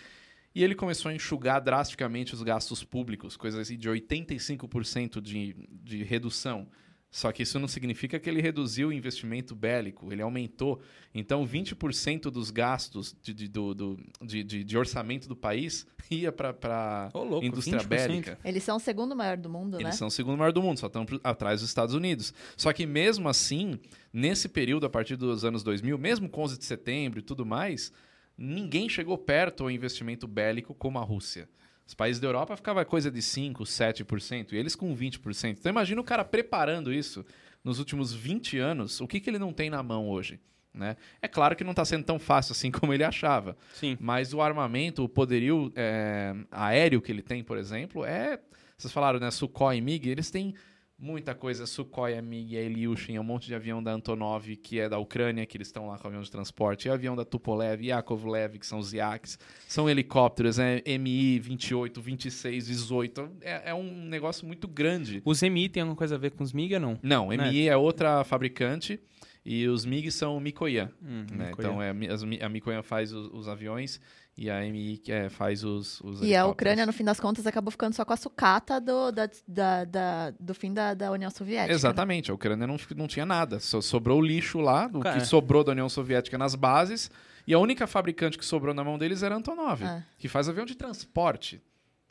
[0.54, 6.04] e ele começou a enxugar drasticamente os gastos públicos, coisas assim de 85% de, de
[6.04, 6.68] redução.
[7.12, 10.80] Só que isso não significa que ele reduziu o investimento bélico, ele aumentou.
[11.12, 16.32] Então, 20% dos gastos de, de, do, do- de, de- de orçamento do país ia
[16.32, 17.88] para a Ô, louco, indústria 20%.
[17.88, 18.40] bélica.
[18.46, 19.86] Eles são o segundo maior do mundo, né?
[19.86, 22.32] Eles são o segundo maior do mundo, só estão atrás dos Estados Unidos.
[22.56, 23.80] Só que mesmo assim,
[24.14, 27.92] nesse período, a partir dos anos 2000, mesmo com 11 de setembro e tudo mais,
[28.38, 31.50] ninguém chegou perto ao investimento bélico como a Rússia.
[31.90, 35.58] Os países da Europa ficava coisa de 5%, 7%, e eles com 20%.
[35.58, 37.26] Então imagina o cara preparando isso
[37.64, 40.40] nos últimos 20 anos, o que, que ele não tem na mão hoje?
[40.72, 40.96] Né?
[41.20, 43.58] É claro que não está sendo tão fácil assim como ele achava.
[43.74, 43.98] Sim.
[44.00, 48.40] Mas o armamento, o poderio é, aéreo que ele tem, por exemplo, é.
[48.78, 49.32] Vocês falaram, né?
[49.32, 50.54] Sukhoi e MiG, eles têm
[51.00, 51.66] muita coisa.
[51.66, 55.68] Sukhoi, MiG, Ilyushin, um monte de avião da Antonov, que é da Ucrânia, que eles
[55.68, 59.40] estão lá com avião de transporte, e avião da Tupolev, Yakovlev, que são os Yaks.
[59.68, 63.30] São helicópteros, é MI 28, 26, 18.
[63.42, 65.22] É, é um negócio muito grande.
[65.24, 67.00] Os MI tem alguma coisa a ver com os MIG ou não?
[67.02, 69.00] Não, MI é outra fabricante.
[69.46, 70.92] E os MiG são Mikoyan.
[71.02, 71.48] Hum, né?
[71.48, 71.70] Mikoyan.
[71.70, 74.00] Então é, a Mikoyan faz os, os aviões
[74.42, 76.46] e a MI que é, faz os, os E a.
[76.46, 80.32] Ucrânia, no fim das contas, acabou ficando só com a sucata do, da, da- da-
[80.40, 81.68] do fim da, da União Soviética.
[81.68, 81.74] né?
[81.74, 83.60] Exatamente, a Ucrânia não, não tinha nada.
[83.60, 85.20] Só sobrou o lixo lá, do Cara.
[85.20, 87.12] que sobrou da União Soviética nas bases.
[87.46, 90.04] E a única fabricante que sobrou na mão deles era a Antonov, É.
[90.18, 91.62] que faz avião de transporte.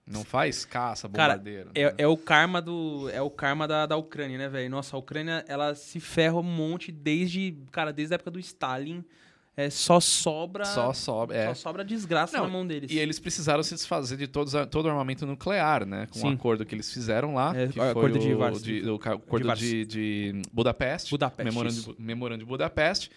[0.07, 1.71] Não faz caça, Cara, bombardeiro.
[1.75, 3.11] É, é o karma do.
[3.12, 4.71] É o karma da, da Ucrânia, né, velho?
[4.71, 7.57] Nossa, a Ucrânia, ela se ferra um monte desde.
[7.71, 9.05] Cara, desde a época do Stalin.
[9.61, 10.64] É, só sobra.
[10.64, 11.35] Só sobe.
[11.35, 11.47] É.
[11.49, 12.90] Só sobra desgraça Não, na mão deles.
[12.92, 16.07] E eles precisaram se desfazer de todos, a- todo o armamento nuclear, né?
[16.12, 16.35] Com o Sim.
[16.35, 17.53] acordo que eles fizeram lá.
[17.57, 19.85] É, que o foi acordo de o, Vars- de- o acordo Varsóvia.
[19.85, 21.11] de, de Budapeste.
[21.11, 21.92] Budapeste, Memorando, isso.
[21.94, 23.11] de, memorando de Budapeste.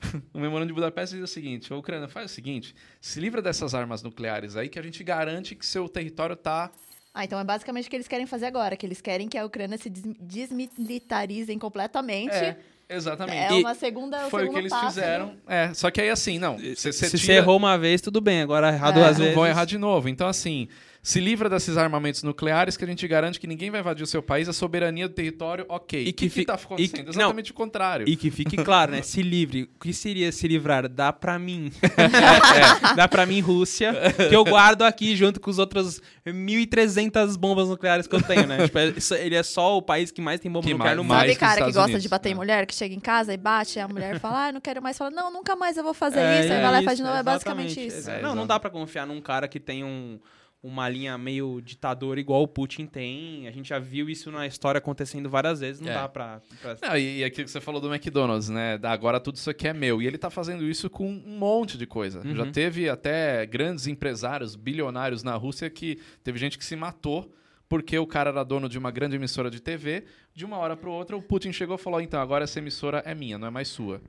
[0.32, 3.74] o memorando de Budapeste diz o seguinte: a Ucrânia faz o seguinte: se livra dessas
[3.74, 6.70] armas nucleares aí que a gente garante que seu território tá.
[7.12, 9.44] Ah, então é basicamente o que eles querem fazer agora, que eles querem que a
[9.44, 12.34] Ucrânia se des- desmilitarizem completamente.
[12.34, 13.54] É, exatamente.
[13.54, 15.26] É E uma segunda, o foi o que eles passo, fizeram.
[15.46, 15.70] né?
[15.70, 16.56] É, só que aí assim, não.
[16.58, 18.42] Você Se você você tira- errou uma vez, tudo bem.
[18.42, 18.92] Agora errar É.
[18.92, 19.34] duas não vezes.
[19.34, 20.08] vão errar de novo.
[20.08, 20.68] Então, assim,
[21.06, 24.22] se livra desses armamentos nucleares que a gente garante que ninguém vai invadir o seu
[24.22, 26.00] país, a soberania do território, ok.
[26.02, 27.04] E E que que, que, fi- tá e acontecendo?
[27.04, 28.08] que- Exatamente o contrário.
[28.08, 29.02] E que fique claro, né?
[29.02, 29.64] Se livre.
[29.76, 30.88] O que seria se livrar?
[30.88, 31.70] Dá pra mim.
[31.82, 33.92] É, Dá pra mim, Rússia,
[34.28, 38.64] que eu guardo aqui junto com os outros 1.300 bombas nucleares que eu tenho, né?
[38.64, 40.96] Tipo, é- isso- ele é só o país que mais tem bomba Que nuclear mais-
[40.96, 41.18] no mundo.
[41.20, 42.34] Sabe que cara que gosta Unidos, de bater em é.
[42.34, 44.96] mulher, que chega em casa e bate, a mulher fala, ah, não quero mais.
[44.96, 46.52] Fala, não, nunca mais eu vou fazer É, isso.
[46.52, 47.16] Aí é vai lá e faz de novo.
[47.16, 48.10] É basicamente isso.
[48.10, 50.18] É, não, não dá pra confiar num cara que tem um,
[50.66, 53.46] uma linha meio ditador igual o Putin tem.
[53.46, 55.82] A gente já viu isso na história acontecendo várias vezes.
[55.82, 55.94] Não É.
[55.94, 56.40] dá pra...
[56.62, 58.80] pra- Não, e, e aquilo que você falou do McDonald's, né?
[58.82, 60.00] Agora tudo isso aqui é meu.
[60.00, 62.26] E ele tá fazendo isso com um monte de coisa.
[62.26, 62.34] Uhum.
[62.34, 67.30] Já teve até grandes empresários, bilionários na Rússia que teve gente que se matou
[67.68, 70.04] porque o cara era dono de uma grande emissora de TV.
[70.34, 73.14] De uma hora para outra, o Putin chegou e falou: então agora essa emissora é
[73.14, 74.00] minha, não é mais sua.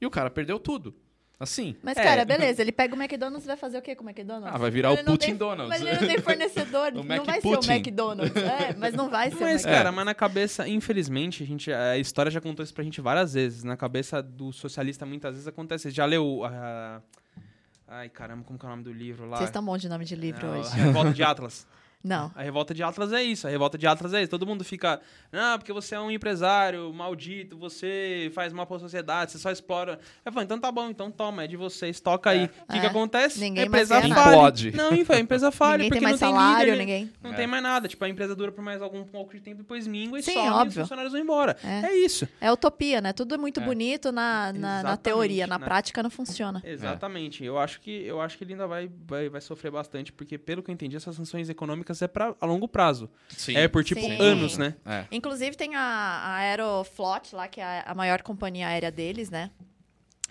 [0.00, 0.94] E o cara perdeu tudo.
[1.40, 1.76] Assim.
[1.84, 2.02] Mas, É.
[2.02, 4.52] cara, beleza, ele pega o McDonald's e vai fazer o quê com o McDonald's?
[4.52, 5.68] Ah, vai virar Ele o Putin tem- Donuts.
[5.68, 7.62] Mas ele não tem fornecedor, O não Mac vai Putin.
[7.62, 8.36] ser o McDonald's.
[8.42, 11.96] É, mas não vai ser o Mas, cara, mas na cabeça, infelizmente, a, gente, a
[11.96, 13.62] história já contou isso pra gente várias vezes.
[13.62, 15.90] Na cabeça do socialista, muitas vezes acontece.
[15.92, 17.00] Já leu a.
[17.86, 19.36] Ai, caramba, como que é o nome do livro lá?
[19.38, 20.68] Vocês estão bom de nome de livro hoje.
[20.72, 21.66] A Revolta de Atlas.
[22.08, 22.32] Não.
[22.34, 23.46] A revolta de Atlas é isso.
[23.46, 24.30] A revolta de Atlas é isso.
[24.30, 25.00] Todo mundo fica.
[25.30, 29.98] Não, porque você é um empresário maldito, você faz mal pra sociedade, você só explora.
[30.24, 32.44] Eu falo, então tá bom, então toma, é de vocês, toca aí.
[32.46, 32.88] O que, que É.
[32.88, 33.38] acontece?
[33.40, 34.08] Ninguém a empresa falha.
[34.74, 35.78] Não, a empresa falha.
[35.84, 37.12] ninguém porque tem mais não tem salário, líder, ninguém.
[37.22, 37.36] Não É.
[37.36, 37.88] tem mais nada.
[37.88, 40.46] Tipo, a empresa dura por mais algum pouco de tempo, depois mingua e Sim, some
[40.46, 40.80] e os óbvio.
[40.82, 41.56] funcionários vão embora.
[41.62, 41.86] É.
[41.86, 42.26] É, isso.
[42.40, 43.12] É utopia, né?
[43.12, 43.64] Tudo é muito É.
[43.64, 45.64] bonito na, na, na teoria, na né?
[45.64, 46.62] prática não funciona.
[46.64, 47.44] Exatamente.
[47.44, 50.62] Eu acho que eu acho que ele ainda vai, vai, vai sofrer bastante, porque, pelo
[50.62, 53.08] que eu entendi, essas sanções econômicas é pra, a longo prazo.
[53.28, 53.56] Sim.
[53.56, 54.20] É por tipo Sim.
[54.20, 54.74] anos, né?
[54.84, 55.04] É.
[55.10, 59.50] Inclusive tem a, a Aeroflot lá, que é a maior companhia aérea deles, né?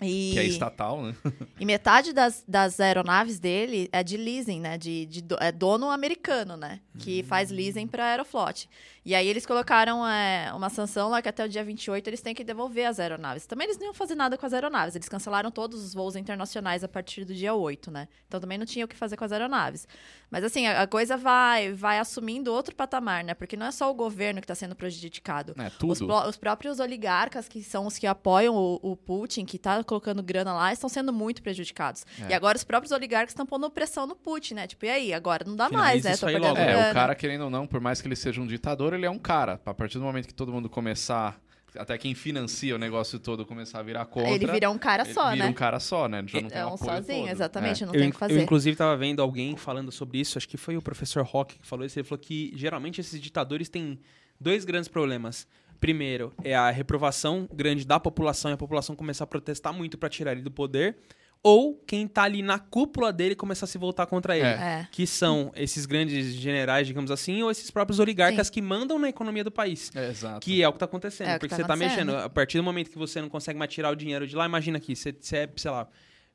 [0.00, 1.14] E, Que é estatal, né?
[1.58, 4.78] e metade das, das aeronaves dele é de leasing, né?
[4.78, 6.80] De, de é dono americano, né?
[6.98, 8.68] Que faz leasing para a Aeroflot.
[9.04, 12.34] E aí eles colocaram é, uma sanção lá que até o dia 28 eles têm
[12.34, 13.46] que devolver as aeronaves.
[13.46, 14.94] Também eles não iam fazer nada com as aeronaves.
[14.94, 18.06] Eles cancelaram todos os voos internacionais a partir do dia 8, né?
[18.26, 19.88] Então também não tinha o que fazer com as aeronaves.
[20.30, 23.32] Mas assim, a, a coisa vai, vai assumindo outro patamar, né?
[23.34, 25.54] Porque não é só o governo que está sendo prejudicado.
[25.58, 26.06] É, Os, tudo.
[26.06, 30.22] pró- os próprios oligarcas, que são os que apoiam o, o Putin, que tá colocando
[30.22, 32.04] grana lá, estão sendo muito prejudicados.
[32.22, 32.30] É.
[32.30, 34.66] E agora os próprios oligarcas estão pondo pressão no Putin, né?
[34.66, 35.12] Tipo, e aí?
[35.14, 36.12] Agora não dá Finaliza mais, né?
[36.12, 36.60] isso aí perdendo logo.
[36.60, 36.90] É, grana.
[36.90, 39.18] o cara, querendo ou não, por mais que ele seja um ditador, ele é um
[39.18, 39.60] cara.
[39.64, 41.40] A partir do momento que todo mundo começar,
[41.76, 44.30] até quem financia o negócio todo começar a virar contra.
[44.30, 45.50] Ele vira um cara ele só, vira né?
[45.50, 46.18] um cara só, né?
[46.20, 47.30] Ele já não tem É um um apoio sozinho, todo.
[47.30, 47.86] exatamente, É.
[47.86, 48.42] não eu, tem o que eu, fazer.
[48.42, 51.84] inclusive, estava vendo alguém falando sobre isso, acho que foi o professor Rock que falou
[51.86, 51.98] isso.
[51.98, 53.98] Ele falou que geralmente esses ditadores têm
[54.40, 55.46] dois grandes problemas.
[55.80, 60.08] Primeiro, é a reprovação grande da população e a população começar a protestar muito para
[60.08, 60.96] tirar ele do poder.
[61.40, 64.46] Ou quem tá ali na cúpula dele começar a se voltar contra ele.
[64.46, 64.80] É.
[64.80, 64.88] É.
[64.90, 68.54] Que são esses grandes generais, digamos assim, ou esses próprios oligarcas Sim.
[68.54, 69.92] que mandam na economia do país.
[69.94, 70.40] É, exato.
[70.40, 71.28] Que é o que tá acontecendo.
[71.28, 72.06] É porque tá você tá acontecendo.
[72.06, 72.24] mexendo.
[72.24, 74.78] A partir do momento que você não consegue mais tirar o dinheiro de lá, imagina
[74.78, 75.86] aqui, você, você é, sei lá,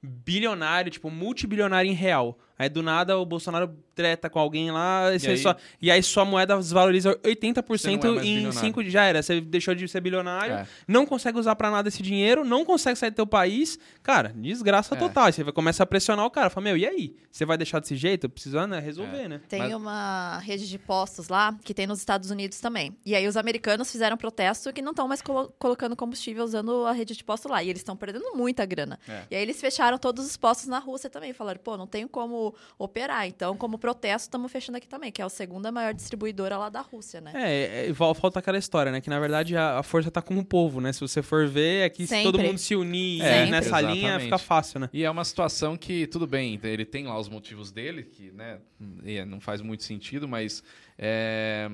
[0.02, 2.40] bilionário, tipo, multibilionário em real.
[2.58, 5.38] Aí do nada o Bolsonaro treta com alguém lá e, E aí?
[5.38, 8.60] só, e aí sua moeda desvaloriza 80% Você não é em bilionário.
[8.60, 9.22] 5 já era.
[9.22, 10.68] Você deixou de ser bilionário, É.
[10.88, 13.78] não consegue usar pra nada esse dinheiro, não consegue sair do teu país.
[14.02, 14.98] Cara, desgraça É.
[14.98, 15.26] total.
[15.26, 16.50] Aí você vai começar a pressionar o cara.
[16.50, 17.16] Fala, meu, e aí?
[17.32, 18.28] Você vai deixar desse jeito?
[18.30, 19.28] Precisa né, resolver, É.
[19.28, 19.42] né?
[19.50, 22.96] Tem Mas- uma rede de postos lá que tem nos Estados Unidos também.
[23.06, 26.92] E aí os americanos fizeram protesto que não estão mais colo- colocando combustível usando a
[26.94, 27.64] rede de posto lá.
[27.64, 29.00] E eles estão perdendo muita grana.
[29.08, 29.24] É.
[29.32, 31.32] E aí eles fecharam todos os postos na Rússia também.
[31.34, 33.28] Falaram, pô, não tem como como operar.
[33.28, 36.82] Então, como protesto, estamos fechando aqui também, que é a segunda maior distribuidora lá da
[36.82, 37.32] Rússia, né?
[37.36, 39.00] É, é, falta aquela história, né?
[39.00, 40.92] Que na verdade a, a força tá com o povo, né?
[40.92, 44.38] Se você for ver, é que se todo mundo se unir é, nessa linha, fica
[44.38, 44.90] fácil, né?
[44.92, 48.60] E é uma situação que, tudo bem, ele tem lá os motivos dele, que né,
[49.26, 50.64] não faz muito sentido, mas
[50.98, 51.70] é,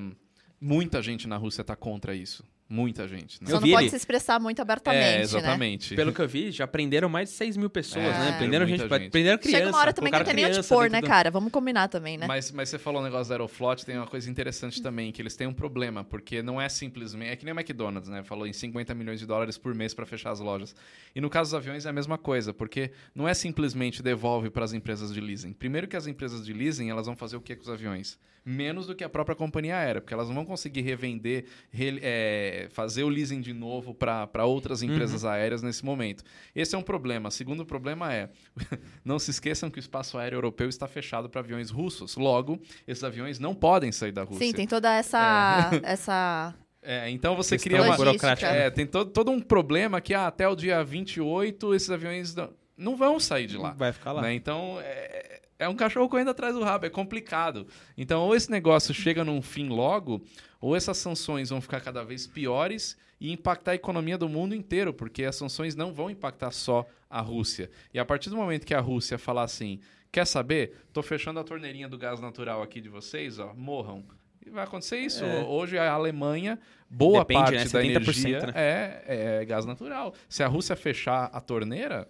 [0.59, 2.43] muita gente na Rússia está contra isso.
[2.71, 3.43] Muita gente.
[3.43, 3.49] Né?
[3.49, 3.89] Só não pode ele...
[3.89, 5.21] se expressar muito abertamente, é, né?
[5.21, 5.91] exatamente.
[5.91, 5.95] Né?
[5.95, 8.35] Pelo que eu vi, já prenderam mais de 6 mil pessoas, é, né?
[8.37, 9.09] Prenderam gente, gente.
[9.09, 9.57] Prenderam criança.
[9.57, 11.07] Chega uma hora também que não tem nem onde pôr, né, do...
[11.07, 11.31] cara?
[11.31, 12.27] Vamos combinar também, né?
[12.27, 15.35] Mas, mas você falou um negócio da Aeroflot, tem uma coisa interessante também, que eles
[15.35, 17.31] têm um problema, porque não é simplesmente...
[17.31, 18.21] É que nem o McDonald's, né?
[18.21, 20.75] Falou em 50 milhões de dólares por mês para fechar as lojas.
[21.15, 24.63] E no caso dos aviões é a mesma coisa, porque não é simplesmente devolve para
[24.63, 25.53] as empresas de leasing.
[25.53, 28.19] Primeiro que as empresas de leasing, elas vão fazer o que com os aviões?
[28.45, 32.58] Menos do que a própria companhia aérea, porque elas não vão conseguir revender, re, é,
[32.67, 35.29] fazer o leasing de novo para outras empresas uhum.
[35.29, 36.23] aéreas nesse momento.
[36.55, 37.31] Esse é um problema.
[37.31, 38.29] Segundo problema é,
[39.05, 42.17] não se esqueçam que o espaço aéreo europeu está fechado para aviões russos.
[42.17, 44.47] Logo, esses aviões não podem sair da Rússia.
[44.47, 45.69] Sim, tem toda essa...
[45.71, 45.93] É.
[45.93, 46.53] essa...
[46.81, 48.47] É, então você cria uma burocrática.
[48.47, 52.49] É, tem todo, todo um problema que ah, até o dia 28 esses aviões não,
[52.77, 53.71] não vão sair de lá.
[53.71, 54.21] Vai ficar lá.
[54.21, 54.33] Né?
[54.33, 57.67] Então, é, é um cachorro correndo atrás do rabo, é complicado.
[57.97, 60.23] Então, ou esse negócio chega num fim logo,
[60.61, 64.93] ou essas sanções vão ficar cada vez piores e impactar a economia do mundo inteiro,
[64.93, 67.69] porque as sanções não vão impactar só a Rússia.
[67.93, 69.79] E a partir do momento que a Rússia falar assim,
[70.11, 70.85] quer saber?
[70.93, 74.03] Tô fechando a torneirinha do gás natural aqui de vocês, ó, morram.
[74.45, 75.23] E vai acontecer isso.
[75.23, 75.43] É.
[75.43, 77.65] Hoje a Alemanha, boa Depende, parte né?
[77.65, 78.53] da energia né?
[78.55, 80.13] é, é gás natural.
[80.27, 82.07] Se a Rússia fechar a torneira,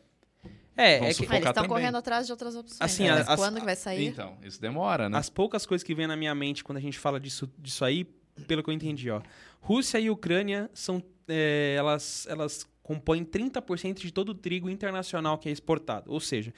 [0.78, 1.28] é, é que...
[1.28, 2.80] Ah, eles estão correndo atrás de outras opções.
[2.80, 3.26] Assim, né?
[3.28, 4.08] as, quando que vai sair?
[4.08, 5.18] Então, isso demora, né?
[5.18, 8.08] As poucas coisas que vem na minha mente quando a gente fala disso, disso aí,
[8.48, 9.22] pelo que eu entendi, ó.
[9.62, 11.04] Rússia e Ucrânia são.
[11.28, 16.12] É, elas, elas compõem 30% de todo o trigo internacional que é exportado.
[16.12, 16.52] Ou seja,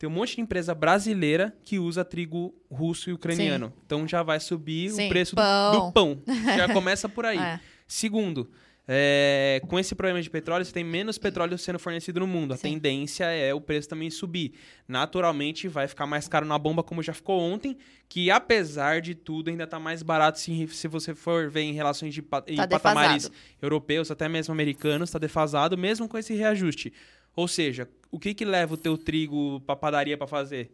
[0.00, 3.66] tem um monte de empresa brasileira que usa trigo russo e ucraniano.
[3.66, 3.72] Sim.
[3.86, 5.72] Então já vai subir Sim, o preço pão.
[5.72, 6.22] Do, do, pão.
[6.56, 7.38] Já começa por aí.
[7.38, 7.60] É.
[7.86, 8.50] Segundo,
[8.88, 12.54] é, com esse problema de petróleo, você tem menos petróleo sendo fornecido no mundo.
[12.54, 12.72] A Sim.
[12.72, 14.54] tendência é o preço também subir.
[14.88, 17.76] Naturalmente, vai ficar mais caro na bomba, como já ficou ontem,
[18.08, 22.12] que apesar de tudo, ainda está mais barato se, se você for ver em relações
[22.12, 23.30] de tá patamares
[23.62, 26.92] europeus, até mesmo americanos, está defasado, mesmo com esse reajuste.
[27.36, 30.70] Ou seja, o que, que leva o teu trigo para padaria para fazer?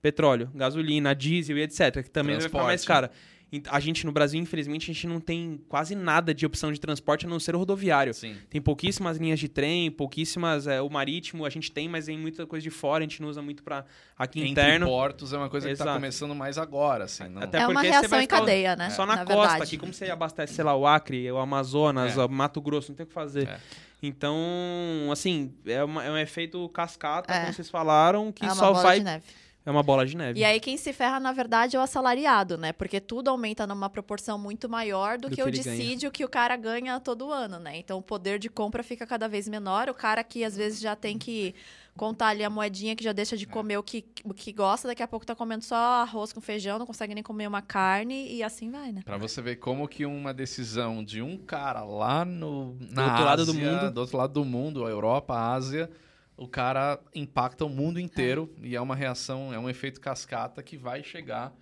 [0.00, 2.38] Petróleo, gasolina, diesel e etc., que também Transporte.
[2.38, 3.10] vai ficar mais cara.
[3.70, 7.24] A gente no Brasil, infelizmente, a gente não tem quase nada de opção de transporte
[7.24, 8.12] a não ser o rodoviário.
[8.12, 8.36] Sim.
[8.50, 10.66] Tem pouquíssimas linhas de trem, pouquíssimas.
[10.66, 13.28] É, o marítimo a gente tem, mas tem muita coisa de fora, a gente não
[13.28, 13.86] usa muito para
[14.18, 14.86] aqui Entre interno.
[14.86, 15.84] portos é uma coisa Exato.
[15.84, 17.04] que está começando mais agora.
[17.04, 17.42] Assim, não...
[17.42, 18.90] Até é uma reação em cadeia, né?
[18.90, 19.62] Só na, na costa, verdade.
[19.62, 22.24] aqui, como você abastece, sei lá, o Acre, o Amazonas, é.
[22.24, 23.48] o Mato Grosso, não tem o que fazer.
[23.48, 23.58] É.
[24.02, 24.36] Então,
[25.10, 27.40] assim, é, uma, é um efeito cascata, é.
[27.40, 29.02] como vocês falaram, que é só vai.
[29.68, 30.40] É uma bola de neve.
[30.40, 32.72] E aí quem se ferra, na verdade, é o assalariado, né?
[32.72, 36.10] Porque tudo aumenta numa proporção muito maior do, do que, que, o dissídio ganha.
[36.10, 37.76] que o cara ganha todo ano, né?
[37.76, 39.90] Então o poder de compra fica cada vez menor.
[39.90, 41.54] O cara que às vezes já tem que
[41.98, 43.46] contar ali a moedinha que já deixa de é.
[43.46, 46.78] comer o que, o que gosta, daqui a pouco tá comendo só arroz com feijão,
[46.78, 49.02] não consegue nem comer uma carne e assim vai, né?
[49.04, 53.12] Pra você ver como que uma decisão de um cara lá no na do outro
[53.12, 55.90] Ásia, lado do mundo, do outro lado do mundo, a Europa, a Ásia,
[56.38, 58.68] o cara impacta o mundo inteiro é.
[58.68, 61.52] e é uma reação, é um efeito cascata que vai chegar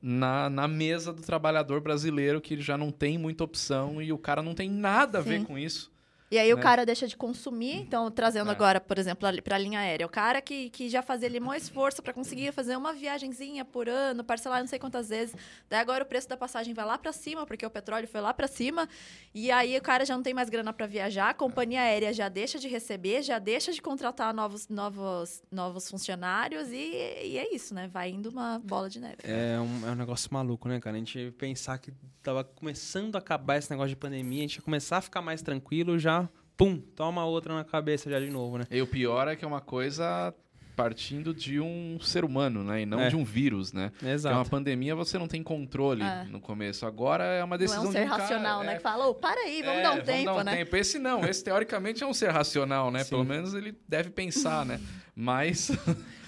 [0.00, 4.42] na, na mesa do trabalhador brasileiro que já não tem muita opção e o cara
[4.42, 5.28] não tem nada a Sim.
[5.30, 5.90] ver com isso.
[6.30, 6.54] E aí né?
[6.54, 8.52] o cara deixa de consumir, então trazendo é.
[8.52, 11.54] agora, por exemplo, para a linha aérea, o cara que, que já fazia ali um
[11.54, 15.34] esforço para conseguir fazer uma viagenzinha por ano, parcelar não sei quantas vezes,
[15.70, 18.34] daí agora o preço da passagem vai lá para cima, porque o petróleo foi lá
[18.34, 18.88] para cima,
[19.34, 22.28] e aí o cara já não tem mais grana para viajar, a companhia aérea já
[22.28, 27.74] deixa de receber, já deixa de contratar novos, novos, novos funcionários, e, e é isso,
[27.74, 27.88] né?
[27.88, 29.16] Vai indo uma bola de neve.
[29.22, 30.96] É um, é um negócio maluco, né, cara?
[30.96, 31.90] A gente pensar que
[32.22, 35.40] tava começando a acabar esse negócio de pandemia, a gente ia começar a ficar mais
[35.40, 36.17] tranquilo já
[36.58, 38.66] pum, toma outra na cabeça já de novo, né?
[38.68, 40.34] E o pior é que é uma coisa
[40.74, 42.82] partindo de um ser humano, né?
[42.82, 43.08] E não é.
[43.08, 43.90] de um vírus, né?
[44.02, 44.34] Exato.
[44.34, 46.24] É uma pandemia, você não tem controle é.
[46.24, 46.84] no começo.
[46.84, 48.72] Agora é uma decisão não é um ser de um racional, cara, né?
[48.72, 48.76] É...
[48.76, 50.56] Que fala, oh, para aí, vamos é, dar um vamos tempo, dar um né?
[50.56, 50.76] Tempo.
[50.76, 53.04] Esse não, esse teoricamente é um ser racional, né?
[53.04, 53.10] Sim.
[53.10, 54.80] Pelo menos ele deve pensar, né?
[55.14, 55.70] Mas...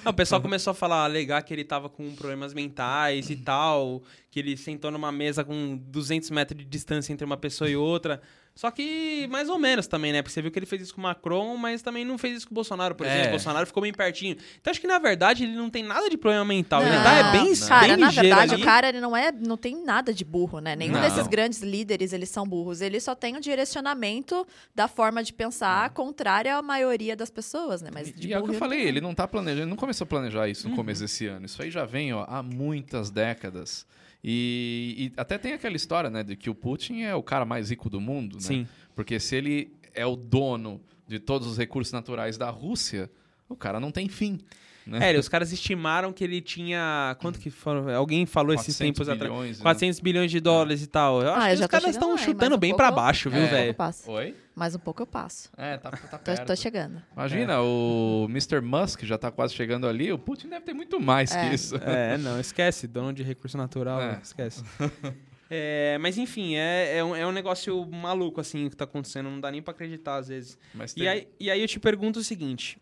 [0.03, 4.03] Não, o pessoal começou a falar, alegar que ele tava com problemas mentais e tal,
[4.31, 8.21] que ele sentou numa mesa com 200 metros de distância entre uma pessoa e outra.
[8.55, 10.21] Só que mais ou menos também, né?
[10.23, 12.47] Porque você viu que ele fez isso com o Macron, mas também não fez isso
[12.47, 13.25] com o Bolsonaro, por exemplo.
[13.25, 13.29] É.
[13.29, 14.37] O Bolsonaro ficou bem pertinho.
[14.61, 16.83] Então acho que na verdade ele não tem nada de problema mental.
[16.83, 17.69] Ele tá é bem, Não.
[17.69, 18.63] Cara, bem na verdade, ali.
[18.63, 20.77] o cara ele não é, não tem nada de burro, né?
[20.77, 21.01] Nenhum Não.
[21.01, 22.81] desses grandes líderes eles são burros.
[22.83, 27.91] Ele só tem um direcionamento da forma de pensar contrária à maioria das pessoas, né?
[27.93, 29.77] Mas de E é o que eu falei, não ele não tá planejando, ele não
[29.77, 30.71] começou a planejar isso Uhum.
[30.73, 31.47] no começo desse ano.
[31.47, 33.87] Isso aí já vem ó, há muitas décadas.
[34.23, 37.71] E, e até tem aquela história, né, de que o Putin é o cara mais
[37.71, 38.41] rico do mundo, né?
[38.43, 38.69] Sim.
[38.95, 43.11] Porque se ele é o dono de todos os recursos naturais da Rússia,
[43.49, 44.39] o cara não tem fim.
[44.87, 45.13] Né?
[45.15, 47.17] É, os caras estimaram que ele tinha.
[47.21, 47.89] Quanto que foram?
[47.95, 49.31] Alguém falou esses 400 tempos atrás.
[49.31, 49.63] bilhões, né?
[49.63, 51.23] 400 bilhões de dólares e tal.
[51.23, 53.47] Eu acho Ah, que já os caras estão chutando um bem eu- baixo, viu, É.
[53.47, 53.77] Velho?
[54.07, 54.35] Oi?
[54.61, 55.49] Mais um pouco eu passo.
[55.57, 56.47] É, tá, tá Tô, perto.
[56.49, 57.03] tô chegando.
[57.15, 58.61] Imagina, o Mr.
[58.61, 61.49] Musk já tá quase chegando ali, o Putin deve ter muito mais É.
[61.49, 61.77] que isso.
[61.77, 62.87] É, não, esquece.
[62.87, 64.21] Dono de recurso natural, É.
[64.23, 64.63] esquece.
[65.53, 69.29] É, mas enfim, é, é, um, é um negócio maluco, assim, que tá acontecendo.
[69.29, 70.57] Não dá nem pra acreditar, às vezes.
[70.73, 72.79] Mas E tem- aí, e aí eu te pergunto o seguinte: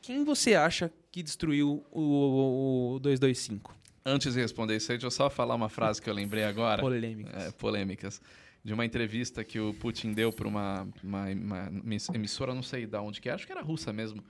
[0.00, 3.74] quem você acha que destruiu o, o, o 225?
[4.06, 6.80] Antes de responder isso aí, deixa eu só falar uma frase que eu lembrei agora.
[6.80, 7.42] Polêmicas.
[7.44, 8.20] é, polêmicas.
[8.64, 11.70] De uma entrevista que o Putin deu para uma, uma, uma
[12.14, 14.22] emissora, não sei de onde que é, acho que era russa mesmo,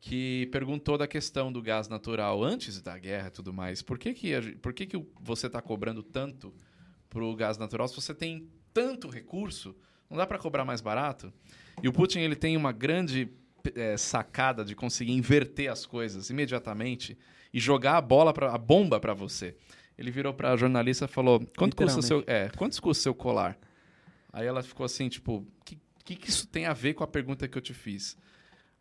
[0.00, 3.82] que perguntou da questão do gás natural antes da guerra e tudo mais.
[3.82, 6.54] Por que, que, por que, que o- você está cobrando tanto
[7.10, 9.74] pro gás natural se você tem tanto recurso?
[10.08, 11.32] Não dá para cobrar mais barato?
[11.82, 13.28] E o Putin ele tem uma grande
[13.74, 17.16] eh, sacada de conseguir inverter as coisas imediatamente
[17.52, 19.56] e jogar a bola pra, a bomba para você.
[19.96, 23.02] Ele virou para a jornalista e falou: "Quanto custa o seu, é, quanto custa o
[23.02, 23.56] seu colar?"
[24.32, 27.46] Aí ela ficou assim, tipo, que, que que isso tem a ver com a pergunta
[27.46, 28.16] que eu te fiz?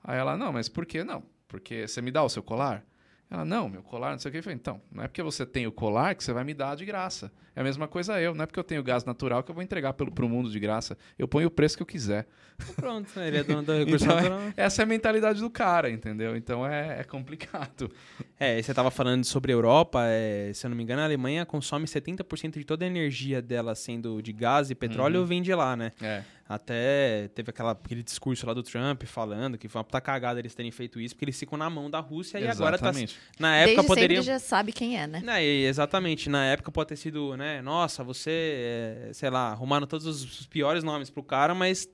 [0.03, 1.23] Aí ela: "Não, mas por que não?
[1.47, 2.85] Porque você me dá o seu colar?"
[3.33, 4.37] Ela, não, meu colar, não sei o que.
[4.37, 6.75] Eu falei, então, não é porque você tem o colar que você vai me dar
[6.75, 7.31] de graça.
[7.55, 8.33] É a mesma coisa eu.
[8.35, 10.59] Não é porque eu tenho gás natural que eu vou entregar pelo, pro mundo de
[10.59, 10.95] graça.
[11.17, 12.27] Eu ponho o preço que eu quiser.
[12.75, 14.41] Pronto, ele é dono do recurso Então, é- natural.
[14.55, 16.35] essa é a mentalidade do cara, entendeu?
[16.37, 17.91] Então é, é complicado.
[18.39, 21.05] É, e você tava falando sobre a Europa, é, se eu não me engano, a
[21.05, 25.25] Alemanha consome 70% de toda a energia dela sendo de gás e petróleo Uhum.
[25.25, 25.91] vem de lá, né?
[26.01, 26.23] É.
[26.55, 30.53] Até teve aquela, aquele discurso lá do Trump falando que foi uma puta cagada eles
[30.53, 32.89] terem feito isso, porque eles ficam na mão da Rússia e agora tá.
[32.89, 33.17] Exatamente.
[33.39, 34.23] Na época Desde poderiam.
[34.23, 35.21] sempre já sabe quem é, né?
[35.21, 37.61] Né, exatamente, na época pode ter sido, né?
[37.61, 41.87] Nossa, você, é, sei lá, arrumaram todos os piores nomes pro cara, mas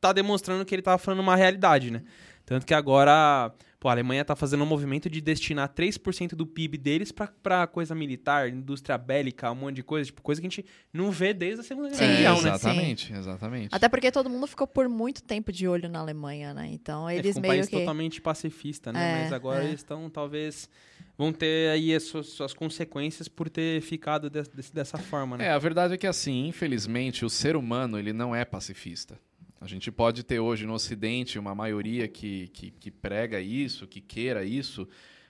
[0.00, 2.02] tá demonstrando que ele tava falando uma realidade, né?
[2.44, 6.78] Tanto que agora, pô, a Alemanha tá fazendo um movimento de destinar 3% do PIB
[6.78, 10.50] deles pra, pra coisa militar, indústria bélica, um monte de coisa, tipo, coisa que a
[10.50, 12.42] gente não vê desde a Segunda Guerra Sim, Mundial, sim.
[12.44, 12.48] né?
[12.54, 13.68] exatamente, exatamente.
[13.74, 16.68] Até porque todo mundo ficou por muito tempo de olho na Alemanha, né?
[16.70, 17.76] Então É, eles ficou um meio país que.
[17.80, 19.18] totalmente pacifista, né?
[19.18, 19.66] É, Mas agora é.
[19.66, 20.70] eles estão, talvez,
[21.18, 25.46] vão ter aí as suas, suas consequências por ter ficado des- desse- dessa forma, né?
[25.46, 29.18] É, a verdade é que assim, infelizmente, o ser humano ele não é pacifista.
[29.62, 34.00] A gente pode ter hoje no Ocidente uma maioria que, que, que prega isso, que
[34.00, 34.88] queira isso,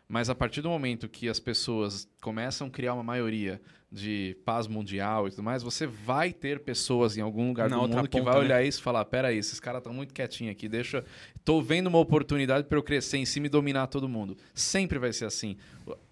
[0.08, 3.60] mas a partir do momento que as pessoas começam a criar uma maioria
[3.92, 7.82] de paz mundial e tudo mais, você vai ter pessoas em algum lugar Na do
[7.82, 8.40] mundo que ponta, vai né?
[8.40, 11.04] olhar isso e falar: peraí, esses caras estão muito quietinhos aqui, deixa.
[11.44, 14.36] Tô vendo uma oportunidade para eu crescer em cima e dominar todo mundo.
[14.54, 15.56] Sempre vai ser assim.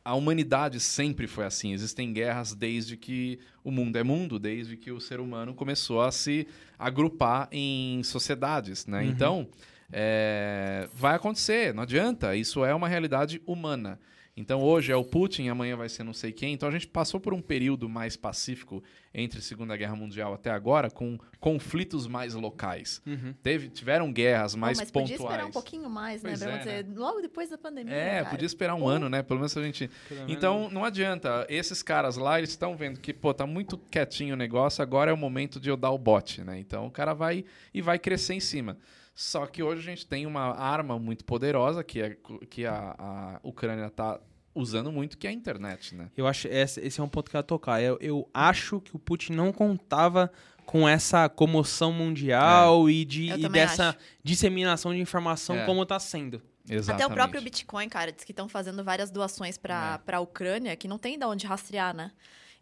[0.04, 1.72] A humanidade sempre foi assim.
[1.72, 6.12] Existem guerras desde que o mundo é mundo, desde que o ser humano começou a
[6.12, 6.46] se
[6.78, 9.00] agrupar em sociedades, né?
[9.00, 9.08] Uhum.
[9.08, 9.48] Então,
[9.92, 12.36] é, vai acontecer, não adianta.
[12.36, 13.98] Isso é uma realidade humana.
[14.36, 16.54] Então, hoje é o Putin, amanhã vai ser não sei quem.
[16.54, 20.50] Então, a gente passou por um período mais pacífico entre a Segunda Guerra Mundial até
[20.50, 23.02] agora, com conflitos mais locais.
[23.06, 23.34] Uhum.
[23.42, 25.10] Teve, tiveram guerras mais mas pontuais.
[25.10, 26.36] podia esperar um pouquinho mais, né?
[26.36, 27.92] Pra é, acontecer logo depois da pandemia.
[27.92, 28.30] É, cara.
[28.30, 28.88] podia esperar um Pô.
[28.88, 29.22] ano, né?
[29.22, 29.90] Pelo menos a gente.
[30.08, 31.44] Pelo menos- Então, não adianta.
[31.48, 35.14] Esses caras lá, eles estão vendo que, pô, tá muito quietinho o negócio, agora é
[35.14, 36.58] o momento de eu dar o bote, né?
[36.58, 38.78] Então, o cara vai e vai crescer em cima.
[39.14, 42.16] Só que hoje a gente tem uma arma muito poderosa que, é,
[42.48, 44.18] que a, a Ucrânia tá
[44.54, 46.10] usando muito, que é a internet, né?
[46.16, 47.82] Eu acho esse, esse é um ponto que eu ia tocar.
[47.82, 50.30] Eu, eu acho que o Putin não contava
[50.64, 53.98] com essa comoção mundial e, de, e dessa acho.
[54.22, 55.66] disseminação de informação É.
[55.66, 56.40] como tá sendo.
[56.68, 57.02] Exatamente.
[57.04, 59.98] Até o próprio Bitcoin, cara, diz que estão fazendo várias doações para É.
[59.98, 62.12] para a Ucrânia, que não tem de onde rastrear, né?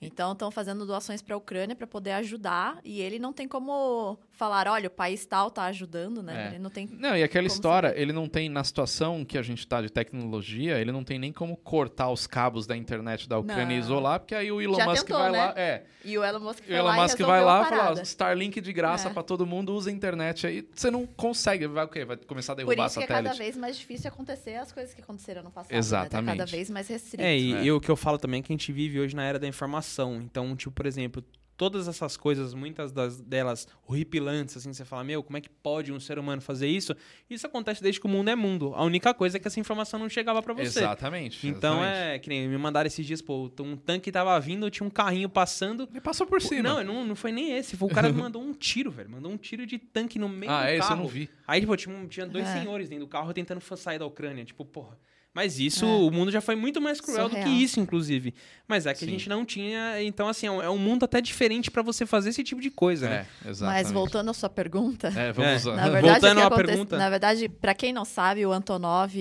[0.01, 4.19] Então estão fazendo doações para a Ucrânia para poder ajudar e ele não tem como
[4.39, 6.45] falar, olha, o país tal tá ajudando, né?
[6.45, 6.49] É.
[6.51, 9.67] Ele não tem Não, e aquela história, ele não tem, na situação que a gente
[9.67, 13.75] tá de tecnologia, ele não tem nem como cortar os cabos da internet da Ucrânia
[13.75, 13.85] e Não.
[13.85, 15.39] isolar, porque aí o Elon Já Musk tentou, vai né?
[15.39, 15.55] lá.
[15.57, 18.03] É, E o Elon Musk o Elon lá e Musk vai lá e fala, ó,
[18.03, 19.13] Starlink de graça É.
[19.13, 20.67] pra todo mundo, usa a internet aí.
[20.73, 22.05] Você não consegue, vai o quê?
[22.05, 23.29] Vai começar a Por derrubar isso que é satélite.
[23.31, 25.73] cada vez mais difícil acontecer as coisas que aconteceram no passado.
[25.73, 25.79] Né?
[25.79, 26.37] Exatamente.
[26.39, 27.23] Tá cada vez mais restrito.
[27.25, 27.65] É, e, É.
[27.65, 29.49] e o que eu falo também é que a gente vive hoje na era da
[29.49, 30.17] informação.
[30.23, 31.23] Então, tipo, por exemplo,
[31.59, 35.93] todas essas coisas, muitas das, delas horripilantes, assim, você fala, meu, como é que pode
[35.93, 36.95] um ser humano fazer isso?
[37.29, 38.73] Isso acontece desde que o mundo é mundo.
[38.77, 40.79] A única coisa é que essa informação não chegava para você.
[40.79, 41.49] Exatamente.
[41.49, 42.15] Então exatamente.
[42.15, 45.29] é que nem me mandaram esses dias, pô, um tanque tava vindo, tinha um carrinho
[45.29, 45.89] passando.
[45.91, 46.63] Ele passou por cima.
[46.63, 47.77] Não, não, não foi nem esse.
[47.77, 49.11] Foi o cara que mandou um tiro, velho.
[49.11, 50.81] Mandou um tiro de tanque no meio ah, do é, carro.
[50.81, 51.29] isso eu não vi.
[51.45, 52.61] Aí, tipo, tinha, tinha dois É.
[52.61, 54.45] senhores dentro do carro tentando sair da Ucrânia.
[54.45, 54.97] Tipo, porra.
[55.39, 55.89] Mas isso, É.
[55.89, 57.49] o mundo já foi muito mais cruel do Surreal.
[57.49, 58.35] que isso, inclusive.
[58.67, 59.07] Mas é que Sim.
[59.07, 60.03] a gente não tinha.
[60.03, 63.09] Então, assim, é um, é mundo até diferente pra você fazer esse tipo de coisa,
[63.09, 63.27] né?
[63.45, 63.85] É, exatamente.
[63.85, 65.69] Mas voltando à sua pergunta, É, vamos É.
[65.71, 65.77] lá.
[65.77, 66.99] Na verdade, Voltando à pergunta.
[66.99, 69.15] Na verdade, para quem não sabe, o Antonov,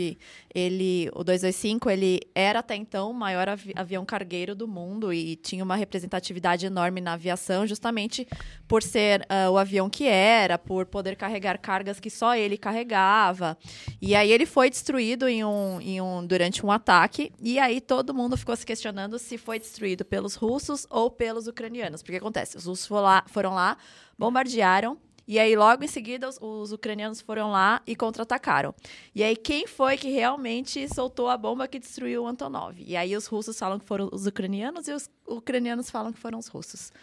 [0.56, 5.36] ele, o 225, ele era até então o maior avi- avião cargueiro do mundo e
[5.36, 8.28] tinha uma representatividade enorme na aviação, justamente
[8.68, 13.56] por ser ah, o avião que era, por poder carregar cargas que só ele carregava.
[14.02, 18.14] E aí ele foi destruído em um, em um, durante um ataque, e aí todo
[18.14, 22.02] mundo ficou se questionando se foi destruído pelos russos ou pelos ucranianos.
[22.02, 23.78] Porque acontece, os russos foram lá, foram lá
[24.18, 24.98] bombardearam.
[25.28, 28.74] E aí, logo em seguida, os, os ucranianos foram lá e contra-atacaram.
[29.14, 32.76] E aí, quem foi que realmente soltou a bomba que destruiu o Antonov?
[32.80, 36.40] E aí, os russos falam que foram os ucranianos e os ucranianos falam que foram
[36.40, 36.94] os russos.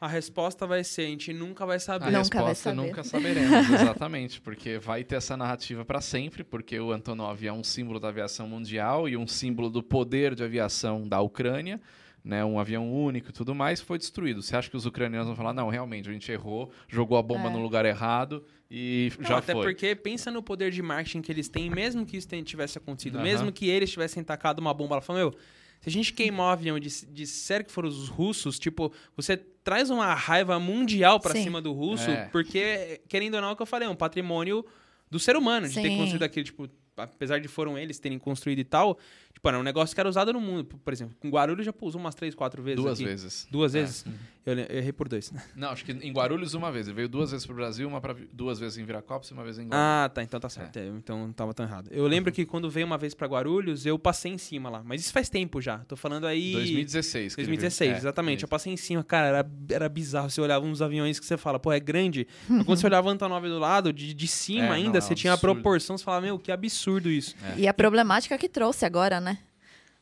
[0.00, 2.10] A resposta vai ser: a gente nunca vai A saber.
[2.12, 2.76] Nunca vai resposta saber.
[2.86, 7.64] nunca saberemos, exatamente, porque vai ter essa narrativa para sempre, porque o Antonov é um
[7.64, 11.80] símbolo da aviação mundial e um símbolo do poder de aviação da Ucrânia,
[12.24, 14.42] né, um avião único e tudo mais, foi destruído.
[14.42, 17.48] Você acha que os ucranianos vão falar, não, realmente, a gente errou, jogou a bomba
[17.48, 17.52] É.
[17.52, 19.64] no lugar errado e Não, já até foi.
[19.64, 23.50] porque pensa no poder de marketing que eles têm, mesmo que isso tivesse acontecido, mesmo
[23.50, 25.34] que eles tivessem tacado uma bomba, ela falou, meu,
[25.80, 29.36] se a gente queimar o avião e dis- disser que foram os russos, tipo, você
[29.36, 31.44] traz uma raiva mundial pra Sim.
[31.44, 32.26] cima do russo, É.
[32.32, 34.64] porque, querendo ou não, é o que eu falei, é um patrimônio
[35.10, 35.96] do ser humano, de ter Sim.
[35.98, 38.98] construído aquilo, tipo, apesar de foram eles terem construído e tal,
[39.32, 40.64] tipo, era um negócio que era usado no mundo.
[40.64, 43.04] Por exemplo, com Guarulhos já pousou umas três, quatro vezes Duas aqui.
[43.08, 43.46] vezes.
[43.50, 43.80] Duas É.
[43.80, 44.04] vezes?
[44.48, 45.32] Eu, errei por dois.
[45.54, 46.86] Não, acho que em Guarulhos uma vez.
[46.86, 49.58] Ele veio duas vezes pro Brasil, uma pra, duas vezes em Viracopos e uma vez
[49.58, 49.78] em Guarulhos.
[49.78, 50.22] Ah, tá.
[50.22, 50.76] Então tá certo.
[50.78, 51.88] É, Então não tava tão errado.
[51.90, 54.82] Eu lembro que quando veio uma vez pra Guarulhos, eu passei em cima lá.
[54.84, 55.78] Mas isso faz tempo já.
[55.80, 56.52] Tô falando aí.
[56.52, 57.34] 2016.
[57.34, 57.58] que ele veio.
[57.58, 58.42] 2016, É, exatamente.
[58.42, 60.30] Eu passei em cima, cara, era, era bizarro.
[60.30, 62.26] Você olhava uns aviões que você fala, pô, é grande.
[62.48, 65.00] Mas quando você olhava o Antonov do lado, de, de cima É, não, ainda, é
[65.00, 67.34] você um tinha a proporção, você falava, meu, que absurdo isso.
[67.42, 67.60] É.
[67.60, 69.38] E a problemática que trouxe agora, né?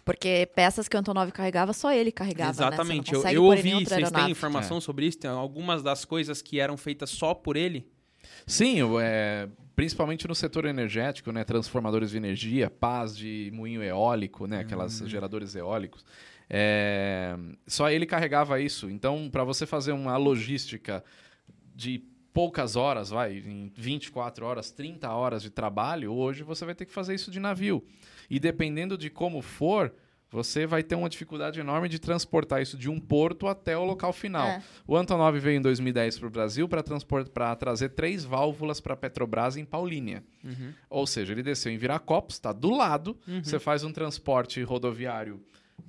[0.07, 2.53] Porque peças que o Antonov carregava, só ele carregava.
[2.53, 3.13] exatamente.
[3.13, 3.19] Né?
[3.19, 5.19] Eu, eu ouvi, vocês têm informação sobre isso?
[5.19, 7.91] Tem algumas das coisas que eram feitas só por ele?
[8.47, 14.61] Sim, é, principalmente no setor energético, né, transformadores de energia, pás de moinho eólico, né,
[14.61, 16.05] aquelas geradores eólicos.
[16.49, 17.37] é,
[17.67, 18.89] só ele carregava isso.
[18.89, 21.03] Então, para você fazer uma logística
[21.75, 22.01] de
[22.33, 26.93] poucas horas, vai, em 24 horas, 30 horas de trabalho, hoje você vai ter que
[26.93, 27.85] fazer isso de navio.
[28.31, 29.93] E dependendo de como for,
[30.29, 34.13] você vai ter uma dificuldade enorme de transportar isso de um porto até o local
[34.13, 34.47] final.
[34.49, 34.63] É.
[34.87, 39.57] O Antonov veio em 2010 para o Brasil para trazer três válvulas para a Petrobras
[39.57, 40.25] em Paulínia.
[40.45, 40.73] Uhum.
[40.91, 43.43] Ou seja, ele desceu em Viracopos, está do lado, Uhum.
[43.43, 45.41] você faz um transporte rodoviário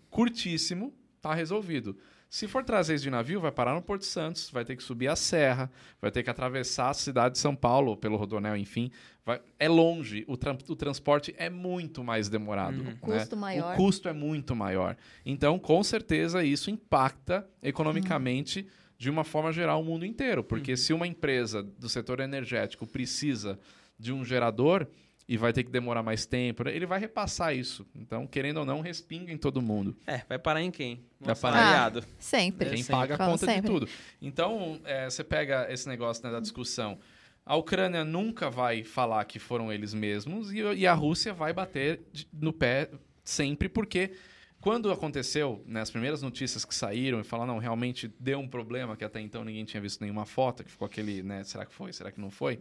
[0.09, 1.97] curtíssimo, tá resolvido.
[2.29, 5.07] Se for trazer isso de navio, vai parar no Porto Santos, vai ter que subir
[5.07, 5.71] a serra,
[6.01, 8.91] vai ter que atravessar a cidade de São Paulo pelo Rodonel, enfim.
[9.25, 12.79] Vai- é longe, o, tran- o transporte é muito mais demorado.
[12.79, 12.83] Uhum.
[12.83, 12.97] né?
[12.99, 13.73] Custo maior.
[13.73, 14.97] O custo é muito maior.
[15.25, 18.67] Então, com certeza, isso impacta economicamente,
[18.97, 20.43] de uma forma geral, o mundo inteiro.
[20.43, 23.57] Porque se uma empresa do setor energético precisa
[23.97, 24.85] de um gerador
[25.27, 27.85] e vai ter que demorar mais tempo, ele vai repassar isso.
[27.93, 29.95] Então, querendo ou não, respinga em todo mundo.
[30.07, 31.03] É, vai parar em quem?
[31.19, 31.67] Vai parar.
[31.67, 32.03] aliado.
[32.17, 32.69] Sempre.
[32.69, 32.93] Quem sempre.
[32.93, 33.69] paga a conta de sempre.
[33.69, 33.89] tudo.
[34.21, 36.97] Então, é, você pega esse negócio né, da discussão.
[37.45, 42.01] A Ucrânia nunca vai falar que foram eles mesmos e, e a Rússia vai bater
[42.11, 42.89] de- no pé
[43.23, 44.11] sempre, porque
[44.59, 48.97] quando aconteceu, né, as primeiras notícias que saíram e falaram, não, realmente deu um problema,
[48.97, 51.93] que até então ninguém tinha visto nenhuma foto, que ficou aquele, né, será que foi,
[51.93, 52.59] será que não foi?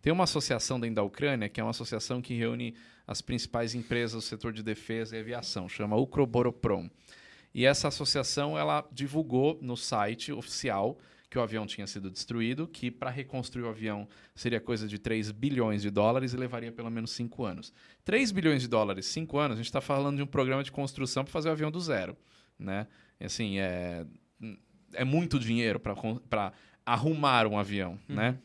[0.00, 2.74] Tem uma associação dentro da Ucrânia, que é uma associação que reúne
[3.06, 6.88] as principais empresas do setor de defesa e aviação, chama Ukroboroprom.
[7.54, 10.98] E essa associação ela divulgou no site oficial
[11.30, 15.30] que o avião tinha sido destruído, que para reconstruir o avião seria coisa de 3
[15.30, 17.72] bilhões de dólares e levaria pelo menos 5 anos.
[18.04, 21.24] 3 bilhões de dólares, 5 anos, a gente está falando de um programa de construção
[21.24, 22.16] para fazer o avião do zero.
[22.58, 22.86] Né?
[23.20, 24.06] Assim, é,
[24.94, 26.52] é muito dinheiro para
[26.86, 27.98] arrumar um avião.
[28.08, 28.38] Né?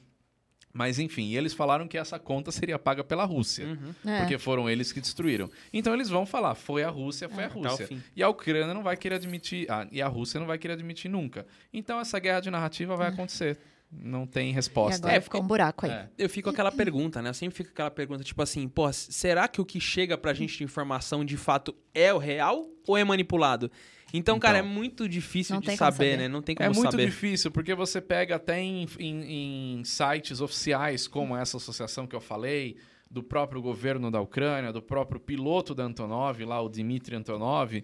[0.74, 3.66] Mas enfim, eles falaram que essa conta seria paga pela Rússia.
[3.68, 4.12] Uhum.
[4.12, 4.20] É.
[4.22, 5.48] Porque foram eles que destruíram.
[5.72, 7.90] Então eles vão falar, foi a Rússia, foi a Até o Rússia.
[8.16, 11.10] E a Ucrânia não vai querer admitir, ah, e a Rússia não vai querer admitir
[11.10, 11.46] nunca.
[11.72, 13.60] Então essa guerra de narrativa vai acontecer.
[13.96, 15.06] Não tem E resposta.
[15.06, 15.92] agora É, ficou um buraco aí.
[15.92, 16.10] É.
[16.18, 17.30] Eu fico com aquela pergunta, né?
[17.30, 20.34] Eu sempre fico com aquela pergunta, tipo assim, pô, será que o que chega pra
[20.34, 23.70] gente de informação de fato é o real ou é manipulado?
[24.14, 24.72] Então, cara, é Então.
[24.72, 26.18] muito difícil de saber, saber.
[26.18, 26.28] né?
[26.28, 27.06] Não tem como É muito saber.
[27.08, 32.22] difícil, porque você pega até em, em- em sites oficiais, como essa associação que eu
[32.22, 32.78] falei,
[33.10, 37.84] do próprio governo da Ucrânia, do próprio piloto da Antonov, lá o Dmitry Antonov.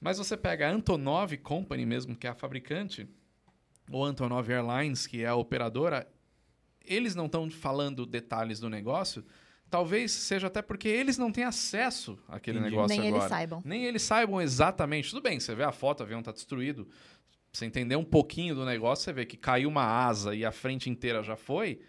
[0.00, 3.08] Mas você pega a Antonov Company mesmo, que é a fabricante,
[3.90, 6.08] ou Antonov Airlines, que é a operadora,
[6.84, 9.24] eles não estão falando detalhes do negócio.
[9.72, 12.74] Talvez seja até porque eles não têm acesso àquele Entendi.
[12.76, 13.22] negócio Nem agora.
[13.22, 13.62] eles saibam.
[13.64, 15.08] Nem eles saibam exatamente.
[15.08, 16.84] Tudo bem, você vê a foto, o avião está destruído.
[16.84, 16.92] Pra
[17.54, 20.90] Você entender um pouquinho do negócio, você vê que caiu uma asa e a frente
[20.90, 21.80] inteira já foi.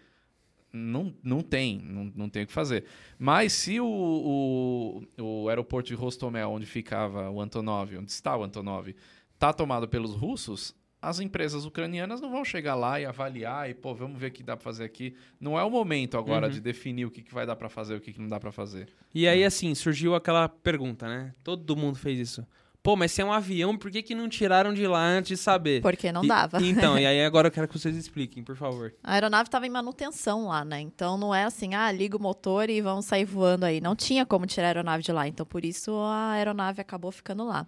[0.72, 2.86] Não, não tem, não, não tem o que fazer.
[3.18, 8.42] Mas se o, o, o aeroporto de Rostomel, onde ficava o Antonov, onde está o
[8.42, 8.96] Antonov,
[9.38, 10.74] tá tomado pelos russos,
[11.08, 14.42] as empresas ucranianas não vão chegar lá e avaliar e, pô, vamos ver o que
[14.42, 15.14] dá para fazer aqui.
[15.40, 16.52] Não é o momento agora Uhum.
[16.52, 18.38] de definir o que, que vai dar para fazer e o que, que não dá
[18.40, 18.88] para fazer.
[19.14, 21.32] E aí, assim, surgiu aquela pergunta, né?
[21.42, 22.46] Todo mundo fez isso.
[22.82, 25.36] Pô, mas se é um avião, por que, que não tiraram de lá antes de
[25.38, 25.80] saber?
[25.80, 26.62] Porque não E- dava.
[26.62, 28.92] Então, e aí agora eu quero que vocês expliquem, por favor.
[29.02, 30.80] A aeronave estava em manutenção lá, né?
[30.82, 33.80] Então não é assim, ah, liga o motor e vamos sair voando aí.
[33.80, 35.26] Não tinha como tirar a aeronave de lá.
[35.26, 37.66] Então por isso a aeronave acabou ficando lá.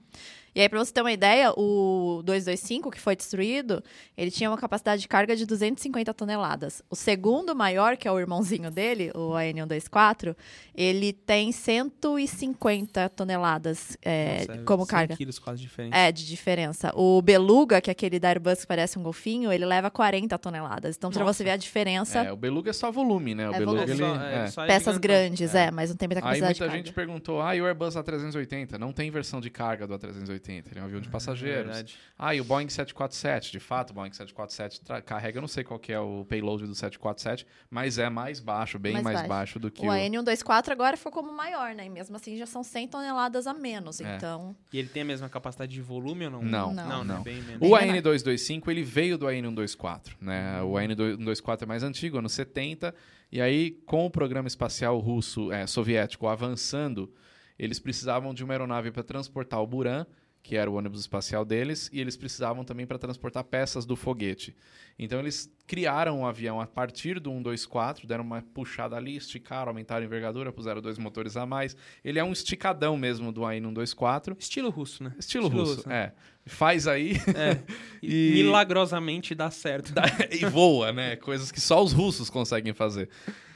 [0.57, 3.85] E aí, para você ter uma ideia, o 225, que foi destruído,
[4.17, 6.81] ele tinha uma capacidade de carga de 250 toneladas.
[6.89, 10.35] O segundo maior, que é o irmãozinho dele, o AN124,
[10.75, 15.17] ele tem 150 toneladas é, Nossa, como 100 carga.
[15.17, 15.95] quilos quase diferente.
[15.95, 16.91] É, de diferença.
[16.95, 20.97] O Beluga, que é aquele da Airbus que parece um golfinho, ele leva 40 toneladas.
[20.97, 21.35] Então, pra Nossa.
[21.35, 23.49] você ver a diferença, É, o Beluga é só volume, né?
[23.51, 23.93] O É Beluga, volume.
[23.93, 23.99] ele...
[23.99, 24.47] só- é.
[24.49, 25.67] só é peças grandes, É.
[25.67, 25.71] é.
[25.71, 26.77] mas não tem muita Aí capacidade muita de carga.
[26.87, 28.79] gente perguntou, ah, e o Airbus A380?
[28.79, 31.65] Não tem versão de carga do A380, ele é um avião de É passageiros.
[31.67, 31.97] verdade.
[32.19, 33.53] ah, e o Boeing 747?
[33.53, 36.67] De fato, o Boeing 747 tra- carrega, eu não sei qual que é o payload
[36.67, 39.29] do 747, mas é mais baixo, bem mais, Mais baixo.
[39.29, 39.59] baixo.
[39.59, 39.93] do que O o...
[39.93, 41.87] AN124 agora ficou como maior, né?
[41.87, 44.01] E mesmo assim já são 100 toneladas a menos.
[44.01, 44.17] É.
[44.17, 46.43] Então, E ele tem a mesma capacidade de volume ou não?
[46.43, 46.89] Não, Não.
[46.89, 47.17] Não, não.
[47.19, 47.23] né?
[47.25, 47.59] Bem menos.
[47.61, 48.03] Bem O menor.
[48.03, 50.63] AN225, ele veio do AN124, né?
[50.63, 52.95] O AN124 é mais antigo, anos 70,
[53.33, 57.13] e aí com o programa espacial russo, é, soviético avançando,
[57.59, 60.07] eles precisavam de uma aeronave para transportar o Buran,
[60.47, 64.55] que era o ônibus espacial deles, e eles precisavam também para transportar peças do foguete.
[64.97, 70.03] Então eles criaram um avião a partir do 124, deram uma puxada ali, esticaram, aumentaram
[70.03, 71.77] a envergadura, puseram dois motores a mais.
[72.05, 74.37] Ele é um esticadão mesmo do AN124.
[74.39, 75.13] Estilo russo, né?
[75.19, 76.13] Estilo, russo, né?
[76.13, 76.13] é.
[76.49, 77.59] Faz aí É.
[78.03, 79.93] E- E milagrosamente dá certo.
[80.31, 81.17] e voa, né?
[81.17, 83.09] Coisas que só os russos conseguem fazer.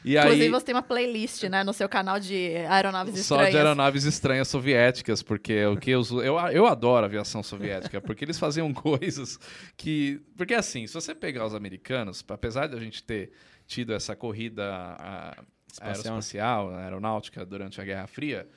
[0.03, 3.51] E inclusive aí, você tem uma playlist, né, no seu canal de aeronaves só estranhas.
[3.51, 8.39] de aeronaves estranhas soviéticas, porque o que eu, eu, eu adoro aviação soviética, porque eles
[8.39, 9.39] faziam coisas
[9.77, 10.19] que...
[10.39, 13.33] Porque assim, se você pegar os americanos, apesar de a gente ter
[13.67, 14.65] tido essa corrida
[14.99, 15.37] a-
[15.73, 15.89] Espacial.
[15.89, 18.49] aeroespacial, aeronáutica durante a Guerra Fria,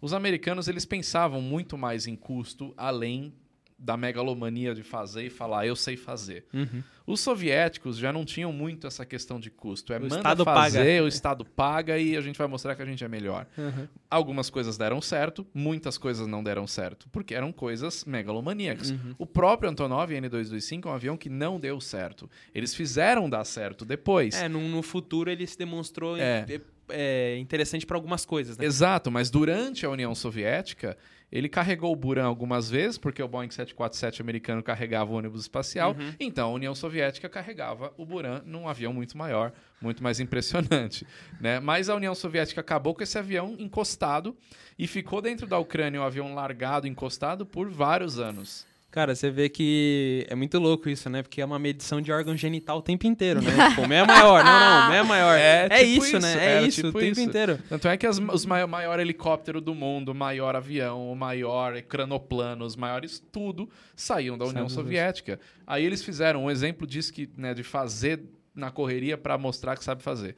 [0.00, 3.34] os americanos eles pensavam muito mais em custo além
[3.80, 6.44] da megalomania de fazer e falar eu sei fazer.
[6.52, 6.82] Uhum.
[7.06, 9.92] Os soviéticos já não tinham muito essa questão de custo.
[9.92, 11.02] É O manda Estado fazer, paga.
[11.02, 13.46] o Estado paga e a gente vai mostrar que a gente é melhor.
[13.56, 13.88] Uhum.
[14.08, 18.90] Algumas coisas deram certo, muitas coisas não deram certo, porque eram coisas megalomaníacas.
[18.90, 19.14] Uhum.
[19.18, 22.30] O próprio Antonov N225 é um avião que não deu certo.
[22.54, 24.34] Eles fizeram dar certo depois.
[24.40, 26.44] É, no, no futuro ele se demonstrou É.
[26.48, 26.60] é,
[26.90, 28.64] é, interessante para algumas coisas, né?
[28.64, 30.96] Exato, mas durante a União Soviética,
[31.32, 35.96] ele carregou o Buran algumas vezes, porque o Boeing 747 americano carregava o ônibus espacial,
[35.98, 36.14] Uhum.
[36.18, 41.06] então a União Soviética carregava o Buran num avião muito maior, muito mais impressionante.
[41.40, 41.60] né?
[41.60, 44.36] Mas a União Soviética acabou com esse avião encostado
[44.78, 48.66] e ficou dentro da Ucrânia um avião largado, encostado, por vários anos.
[48.90, 51.22] Cara, você vê que é muito louco isso, né?
[51.22, 53.50] Porque é uma medição de órgão genital o tempo inteiro, né?
[53.70, 55.38] tipo, meia maior, não, não, meia maior.
[55.38, 56.32] É, É, tipo isso, isso, né?
[56.32, 57.20] É era isso, tipo o tempo isso.
[57.20, 57.58] inteiro.
[57.68, 61.80] Tanto é que as, os mai- maior helicóptero do mundo, o maior avião, o maior
[61.82, 65.38] cranoplano, os maiores tudo saíam da União Sabe Soviética.
[65.64, 68.20] Aí eles fizeram um exemplo disso que, né, de fazer
[68.52, 70.34] na correria para mostrar que sabe fazer.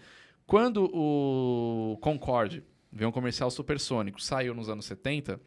[0.46, 2.62] Quando o Concorde,
[2.94, 5.40] avião comercial supersônico, saiu nos anos 70,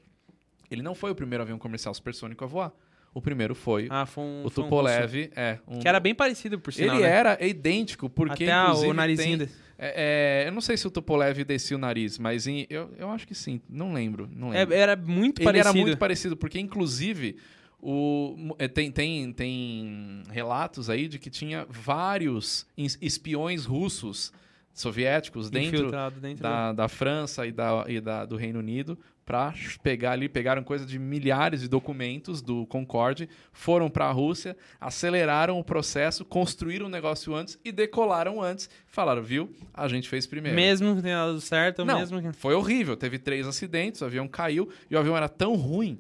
[0.72, 2.72] ele não foi o primeiro avião comercial supersônico a voar.
[3.16, 4.43] O primeiro foi Ah, foi um.
[4.45, 5.80] o foi um Tupolev, é, um-.
[5.80, 6.97] Que era bem parecido, por sinal.
[6.97, 7.09] ele né?
[7.09, 9.38] era idêntico, porque Até ah, inclusive o narizinho.
[9.39, 9.49] tem-
[9.80, 13.09] é, é, eu não sei se o Tupolev descia o nariz, mas em- eu, eu
[13.09, 13.61] acho que sim.
[13.70, 14.30] Não lembro.
[14.36, 14.74] Não lembro.
[14.74, 15.70] É, era muito Ele parecido.
[15.70, 17.38] era muito parecido, porque inclusive
[17.82, 22.68] o, é, tem, tem, tem relatos aí de que tinha vários
[23.01, 24.34] espiões russos
[24.74, 25.89] soviéticos dentro
[26.20, 30.63] dentro da, da França e, da, e da, do Reino Unido para pegar ali, pegaram
[30.63, 36.86] coisa de milhares de documentos do Concorde, foram para a Rússia, aceleraram o processo, construíram
[36.86, 38.69] o negócio antes e decolaram antes.
[38.86, 39.51] Falaram, viu?
[39.73, 40.55] A gente fez primeiro.
[40.55, 42.32] Mesmo que tenha dado certo, Não, mesmo que.
[42.34, 42.95] foi horrível.
[42.95, 45.99] Teve três acidentes, o avião caiu e o avião era tão ruim.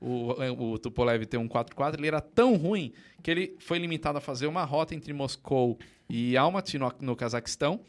[0.00, 4.64] o, o Tupolev T144, ele era tão ruim que ele foi limitado a fazer uma
[4.64, 5.78] rota entre Moscou
[6.10, 7.80] e Almaty, no, no Cazaquistão,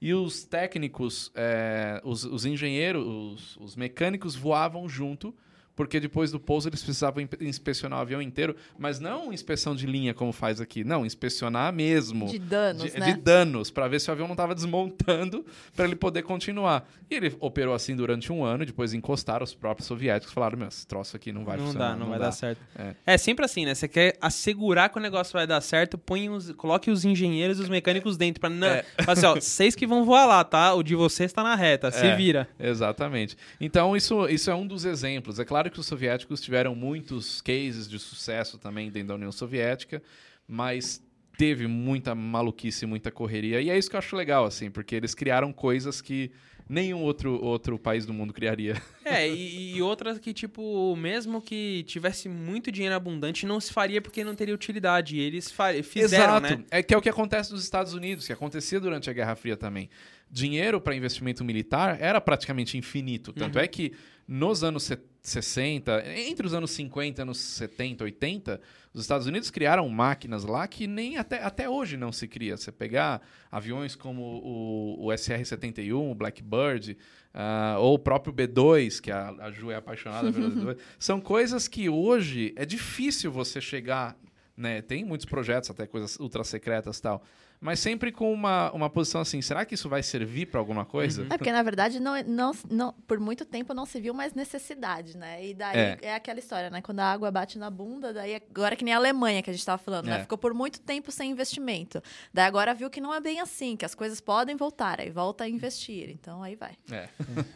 [0.00, 5.34] e os técnicos, é, os, os, engenheiros, os, os mecânicos voavam junto
[5.74, 10.12] porque depois do pouso eles precisavam inspecionar o avião inteiro, mas não inspeção de linha
[10.12, 12.26] como faz aqui, não, inspecionar mesmo.
[12.26, 13.12] De danos, de, né?
[13.12, 15.44] De danos, para ver se o avião não estava desmontando
[15.74, 16.88] para ele poder continuar.
[17.10, 20.86] E ele operou assim durante um ano, depois encostaram os próprios soviéticos falaram, meu, esse
[20.86, 21.88] troço aqui não vai não funcionar.
[21.88, 22.26] Dá, não, não vai dá.
[22.26, 22.60] dar certo.
[22.76, 22.94] É.
[23.06, 23.18] é.
[23.18, 23.74] sempre assim, né?
[23.74, 27.62] Você quer assegurar que o negócio vai dar certo, põe os, coloque os engenheiros e
[27.62, 28.84] os mecânicos dentro para não, É.
[29.02, 30.74] fala assim, ó, vocês que vão voar lá, tá?
[30.74, 32.16] O de vocês está na reta, se É.
[32.16, 32.48] vira.
[32.58, 33.36] Exatamente.
[33.60, 35.38] Então, isso, isso é um dos exemplos.
[35.38, 40.02] É claro que os soviéticos tiveram muitos cases de sucesso também dentro da União Soviética,
[40.48, 41.02] mas
[41.36, 43.60] teve muita maluquice, muita correria.
[43.60, 46.30] E é isso que eu acho legal, assim, porque eles criaram coisas que
[46.66, 48.80] nenhum outro, outro país do mundo criaria.
[49.10, 54.00] É, e, e outras que, tipo, mesmo que tivesse muito dinheiro abundante, não se faria
[54.00, 55.16] porque não teria utilidade.
[55.16, 55.52] E eles
[55.82, 56.58] fizeram, Exato.
[56.58, 56.64] né?
[56.70, 59.56] É que é o que acontece nos Estados Unidos, que acontecia durante a Guerra Fria
[59.56, 59.90] também.
[60.30, 63.32] Dinheiro para investimento militar era praticamente infinito.
[63.32, 63.64] Tanto Uhum.
[63.64, 63.92] é que
[64.28, 68.60] nos anos se- 60, entre os anos 50 e anos 70, 80,
[68.92, 72.56] os Estados Unidos criaram máquinas lá que nem até, até hoje não se cria.
[72.56, 76.96] Você pegar aviões como o, o SR-71, o Blackbird,
[77.34, 81.68] ah, ou o próprio B-2, que a, a Ju é apaixonada pelo B-2, são coisas
[81.68, 84.16] que hoje é difícil você chegar
[84.60, 84.82] né?
[84.82, 87.24] Tem muitos projetos, até coisas ultra secretas e tal.
[87.62, 91.26] Mas sempre com uma, uma posição assim, será que isso vai servir para alguma coisa?
[91.28, 95.14] É porque, na verdade, não, não, não, por muito tempo não se viu mais necessidade,
[95.14, 95.44] né?
[95.44, 95.98] E daí É.
[96.00, 96.14] é.
[96.14, 96.80] aquela história, né?
[96.80, 99.66] Quando a água bate na bunda, daí agora que nem a Alemanha que a gente
[99.66, 100.10] tava falando, É.
[100.12, 100.20] né?
[100.22, 102.02] Ficou por muito tempo sem investimento.
[102.32, 105.44] Daí agora viu que não é bem assim, que as coisas podem voltar, aí volta
[105.44, 106.08] a investir.
[106.08, 106.72] Então aí vai.
[106.90, 107.08] É.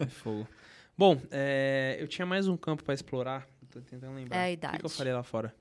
[0.09, 0.47] Fogo.
[0.99, 3.49] Bom, é, eu tinha mais um campo para explorar.
[3.71, 4.37] Tô tentando lembrar.
[4.37, 4.95] É a O que que, eu idade.
[4.95, 5.53] falei lá fora?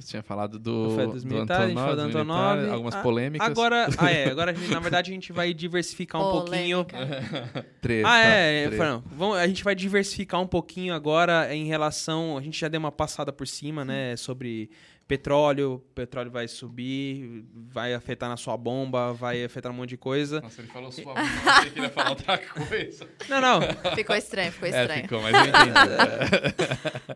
[0.00, 2.46] Você tinha falado do, falei dos do militares, a gente falou do Antonov.
[2.50, 3.48] militares, algumas Ah, polêmicas.
[3.48, 6.84] Agora, ah, é, agora a gente- na verdade a gente vai diversificar um pouquinho.
[7.80, 8.84] Treta, Ah, é, treta.
[8.84, 12.36] não, vamos- a gente vai diversificar um pouquinho agora em relação.
[12.36, 14.16] A gente já deu uma passada por cima, né?
[14.16, 14.70] Sobre
[15.08, 15.74] petróleo.
[15.74, 20.40] O petróleo vai subir, vai afetar na sua bomba, vai afetar um monte de coisa.
[20.42, 23.08] Nossa, ele falou sua eu achei que ele ia falar outra coisa.
[23.28, 23.60] Não, não.
[23.96, 25.02] Ficou estranho, ficou É, estranho.
[25.02, 25.78] ficou, mas eu entendi.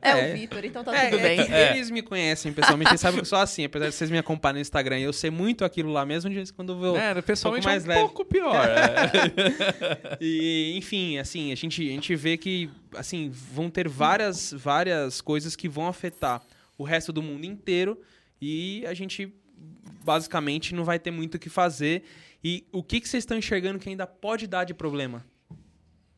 [0.02, 0.30] É, É.
[0.30, 1.52] o Vitor, então tá É, tudo é bem.
[1.76, 3.64] Eles me conhecem pessoalmente, eles sabem que eu sou assim.
[3.64, 6.36] Apesar de vocês me acompanharem no Instagram e eu sei muito aquilo lá mesmo, de
[6.36, 6.96] vez em quando eu vou.
[6.96, 8.00] É, pessoalmente mais é um leve.
[8.00, 8.54] pouco pior.
[8.66, 10.18] é.
[10.20, 15.54] E, enfim, assim, a gente, a gente vê que, assim, vão ter várias, várias coisas
[15.56, 16.40] que vão afetar
[16.82, 18.00] o resto do mundo inteiro
[18.40, 19.32] e a gente,
[20.04, 22.02] basicamente, não vai ter muito o que fazer.
[22.42, 25.24] E o que, que vocês estão enxergando que ainda pode dar de problema?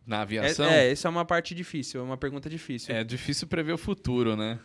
[0.07, 3.05] Na É, aviação, é, é, essa é uma parte difícil, é uma pergunta difícil.
[3.05, 4.59] difícil prever o futuro, né?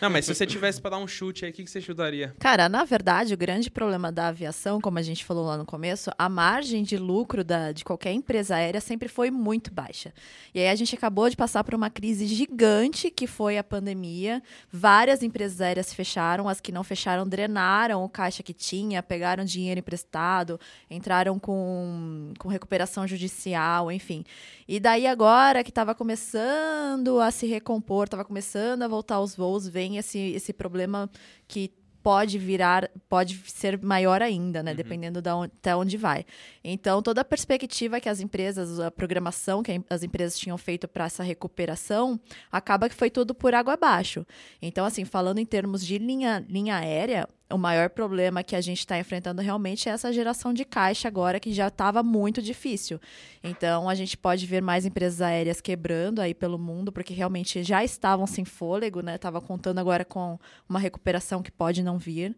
[0.00, 2.32] Não, mas se você tivesse pra dar um chute aí, o que, que você chutaria?
[2.38, 6.12] Cara, na verdade, o grande problema da aviação, como a gente falou lá no começo,
[6.16, 10.12] a margem de lucro da, de qualquer empresa aérea sempre foi muito baixa.
[10.54, 14.40] E aí a gente acabou de passar por uma crise gigante que foi a pandemia.
[14.70, 19.80] Várias empresas aéreas fecharam, as que não fecharam drenaram o caixa que tinha, pegaram dinheiro
[19.80, 24.24] emprestado, entraram com, com recuperação judicial, enfim.
[24.68, 29.66] E daí agora que estava começando a se recompor, estava começando a voltar aos voos,
[29.66, 31.10] vem esse, esse problema
[31.48, 31.72] que
[32.02, 34.74] pode virar, pode ser maior ainda, né?
[34.74, 36.26] Dependendo da on- até onde vai.
[36.62, 41.06] Então, toda a perspectiva que as empresas, a programação que as empresas tinham feito para
[41.06, 42.20] essa recuperação,
[42.52, 44.26] acaba que foi tudo por água abaixo.
[44.60, 48.78] Então, assim, falando em termos de linha, linha aérea, o maior problema que a gente
[48.78, 52.98] está enfrentando realmente é essa geração de caixa agora, que já estava muito difícil.
[53.42, 57.84] Então, a gente pode ver mais empresas aéreas quebrando aí pelo mundo, porque realmente já
[57.84, 59.18] estavam sem fôlego, né?
[59.18, 60.38] Tava contando agora com
[60.68, 62.34] uma recuperação que pode não vir.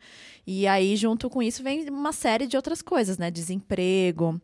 [0.47, 3.31] E aí, junto com isso, vem uma série de outras coisas, né?
[3.31, 4.41] Desemprego.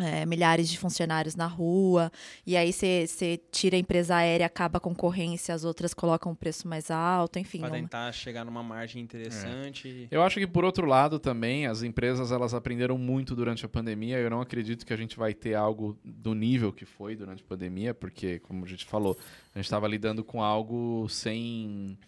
[0.00, 2.10] É, milhares de funcionários na rua,
[2.46, 6.66] e aí você tira a empresa aérea, acaba a concorrência, as outras colocam o preço
[6.66, 7.60] mais alto, enfim.
[7.60, 10.08] Pra não- tentar chegar numa margem interessante.
[10.10, 14.18] Eu acho que por outro lado também as empresas elas aprenderam muito durante a pandemia.
[14.18, 17.46] Eu não acredito que a gente vai ter algo do nível que foi durante a
[17.46, 19.16] pandemia, porque como a gente falou,
[19.54, 21.98] a gente estava lidando com algo sem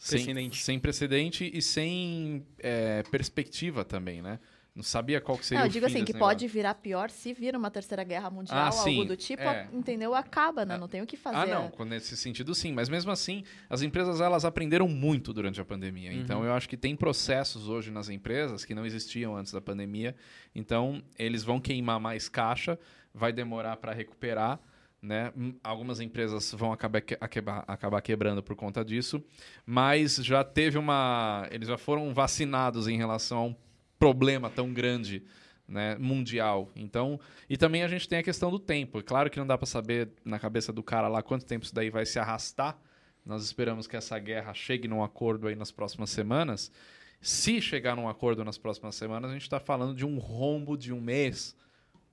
[0.00, 0.62] sem Precedente.
[0.62, 4.38] sem precedente e sem é, perspectiva também, né?
[4.78, 6.54] Não sabia qual que seria Não, eu o digo fim assim, que desse pode negócio.
[6.54, 9.68] virar pior se vir uma terceira guerra mundial, Ah, algo sim, do tipo, é.
[9.72, 10.14] entendeu?
[10.14, 10.78] Acaba, né?
[10.78, 11.36] Não tem o que fazer.
[11.36, 15.60] Ah, não, com- nesse sentido sim, mas mesmo assim, as empresas elas aprenderam muito durante
[15.60, 16.12] a pandemia.
[16.12, 16.20] Uhum.
[16.20, 20.14] Então eu acho que tem processos hoje nas empresas que não existiam antes da pandemia.
[20.54, 22.78] Então eles vão queimar mais caixa,
[23.12, 24.60] vai demorar para recuperar,
[25.02, 25.32] né?
[25.36, 29.20] Hum, Algumas empresas vão acabar, que- acabar, acabar quebrando por conta disso,
[29.66, 31.48] mas já teve uma.
[31.50, 33.56] Eles já foram vacinados em relação a um
[33.98, 35.22] problema tão grande.
[35.66, 36.72] Né, mundial.
[36.74, 39.00] Então, e também a gente tem a questão do tempo.
[39.00, 41.74] É Claro que não dá para saber na cabeça do cara lá quanto tempo isso
[41.74, 42.78] daí vai se arrastar.
[43.22, 46.72] Nós esperamos que essa guerra chegue num acordo aí nas próximas semanas.
[47.20, 50.92] Se chegar num acordo nas próximas semanas, a gente está falando de um rombo de
[50.92, 51.54] um mês,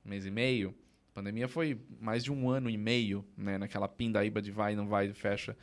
[0.04, 0.76] mês e meio.
[1.12, 3.58] A pandemia foi mais de um ano e meio, né?
[3.58, 5.56] Naquela pindaíba de vai, não vai, fecha.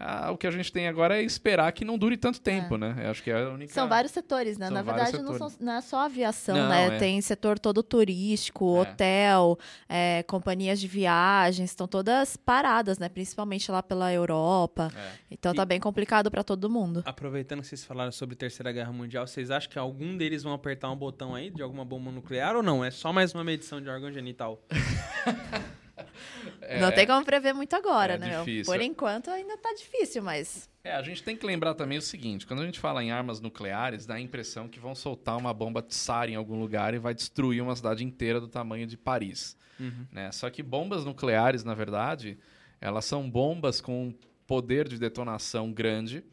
[0.00, 2.94] Ah, o que a gente tem agora é esperar que não dure tanto tempo, né?
[3.04, 3.72] Eu acho que é a única...
[3.72, 4.66] São vários setores, né?
[4.66, 6.96] São Na verdade, não, são- não é só aviação, Não, né?
[6.96, 6.98] é.
[6.98, 8.80] Tem setor todo turístico, É.
[8.80, 13.08] hotel, é, companhias de viagens, estão todas paradas, né?
[13.08, 14.90] Principalmente lá pela Europa.
[14.96, 15.10] É.
[15.30, 17.02] Então tá E- bem complicado para todo mundo.
[17.04, 20.90] Aproveitando que vocês falaram sobre Terceira Guerra Mundial, vocês acham que algum deles vão apertar
[20.90, 22.84] um botão aí de alguma bomba nuclear ou não?
[22.84, 24.60] É só mais uma medição de órgão genital?
[26.60, 28.38] É, Não tem como prever muito agora, é né?
[28.38, 28.72] difícil.
[28.72, 32.46] Por enquanto ainda tá difícil, mas É, a gente tem que lembrar também o seguinte:
[32.46, 35.82] quando a gente fala em armas nucleares, dá a impressão que vão soltar uma bomba
[35.82, 39.56] tsar em algum lugar e vai destruir uma cidade inteira do tamanho de Paris.
[39.80, 40.06] Uhum.
[40.10, 40.32] né?
[40.32, 42.36] Só que bombas nucleares, na verdade,
[42.80, 44.12] elas são bombas com
[44.46, 46.24] poder de detonação grande,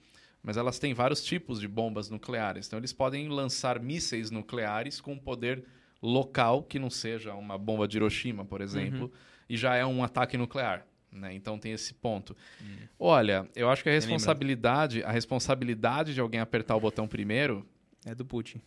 [0.41, 2.65] mas elas têm vários tipos de bombas nucleares.
[2.65, 5.63] Então, eles podem lançar mísseis nucleares com poder
[6.01, 9.11] local, que não seja uma bomba de Hiroshima, por exemplo,
[9.49, 10.85] e já é um ataque nuclear.
[11.11, 11.33] Né?
[11.33, 12.35] Então tem esse ponto.
[12.99, 17.65] Olha, eu acho que a responsabilidade, a responsabilidade de alguém apertar o botão primeiro
[18.05, 18.61] É do Putin.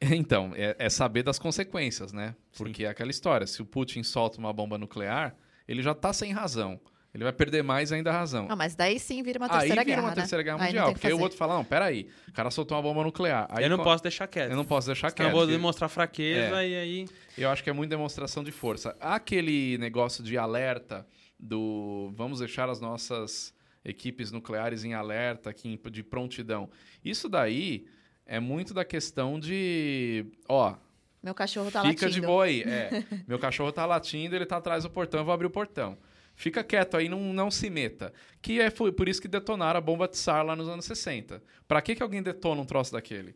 [0.00, 2.34] então, é, é saber das consequências, né?
[2.56, 5.34] Porque é aquela história, se o Putin solta uma bomba nuclear,
[5.66, 6.80] ele já tá sem razão.
[7.16, 8.46] Ele vai perder mais ainda a razão.
[8.50, 10.64] ah, mas daí sim vira uma Aí terceira vira guerra, uma terceira guerra né?
[10.64, 10.84] Aí mundial.
[10.84, 13.02] tem o que Porque aí o outro fala, não, peraí, o cara soltou uma bomba
[13.04, 13.46] nuclear.
[13.50, 14.50] Aí eu não co- posso deixar quieto.
[14.50, 15.32] Eu não posso deixar Senão eu quieto.
[15.32, 16.68] vou porque demonstrar fraqueza É.
[16.68, 17.08] e aí...
[17.38, 18.94] Eu acho que é muito demonstração de força.
[19.00, 21.06] Aquele negócio de alerta
[21.40, 23.54] do vamos deixar as nossas
[23.84, 26.68] equipes nucleares em alerta, aqui de prontidão.
[27.04, 27.86] Isso daí
[28.26, 30.74] é muito da questão de, ó,
[31.22, 32.10] Meu cachorro tá Fica latindo.
[32.10, 32.62] de boa aí.
[32.62, 33.04] É.
[33.26, 35.96] Meu cachorro tá latindo, ele tá atrás do portão, eu vou abrir o portão.
[36.36, 38.12] Fica quieto aí, não, não se meta.
[38.42, 41.42] Que é foi por isso que detonaram a bomba Tsar lá nos anos 60.
[41.66, 43.34] Pra que, que alguém detona um troço daquele?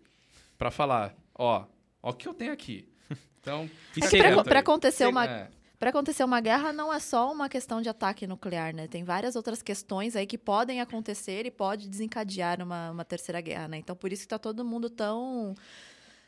[0.58, 1.64] Pra falar, ó,
[2.02, 2.88] ó o que eu tenho aqui.
[3.42, 4.60] Então, É aí.
[4.60, 5.48] acontecer uma, É.
[5.78, 8.86] Para acontecer uma guerra não é só uma questão de ataque nuclear, né?
[8.86, 13.66] Tem várias outras questões aí que podem acontecer e pode desencadear uma, uma terceira guerra,
[13.66, 13.78] né?
[13.78, 15.54] Então por isso que tá todo mundo tão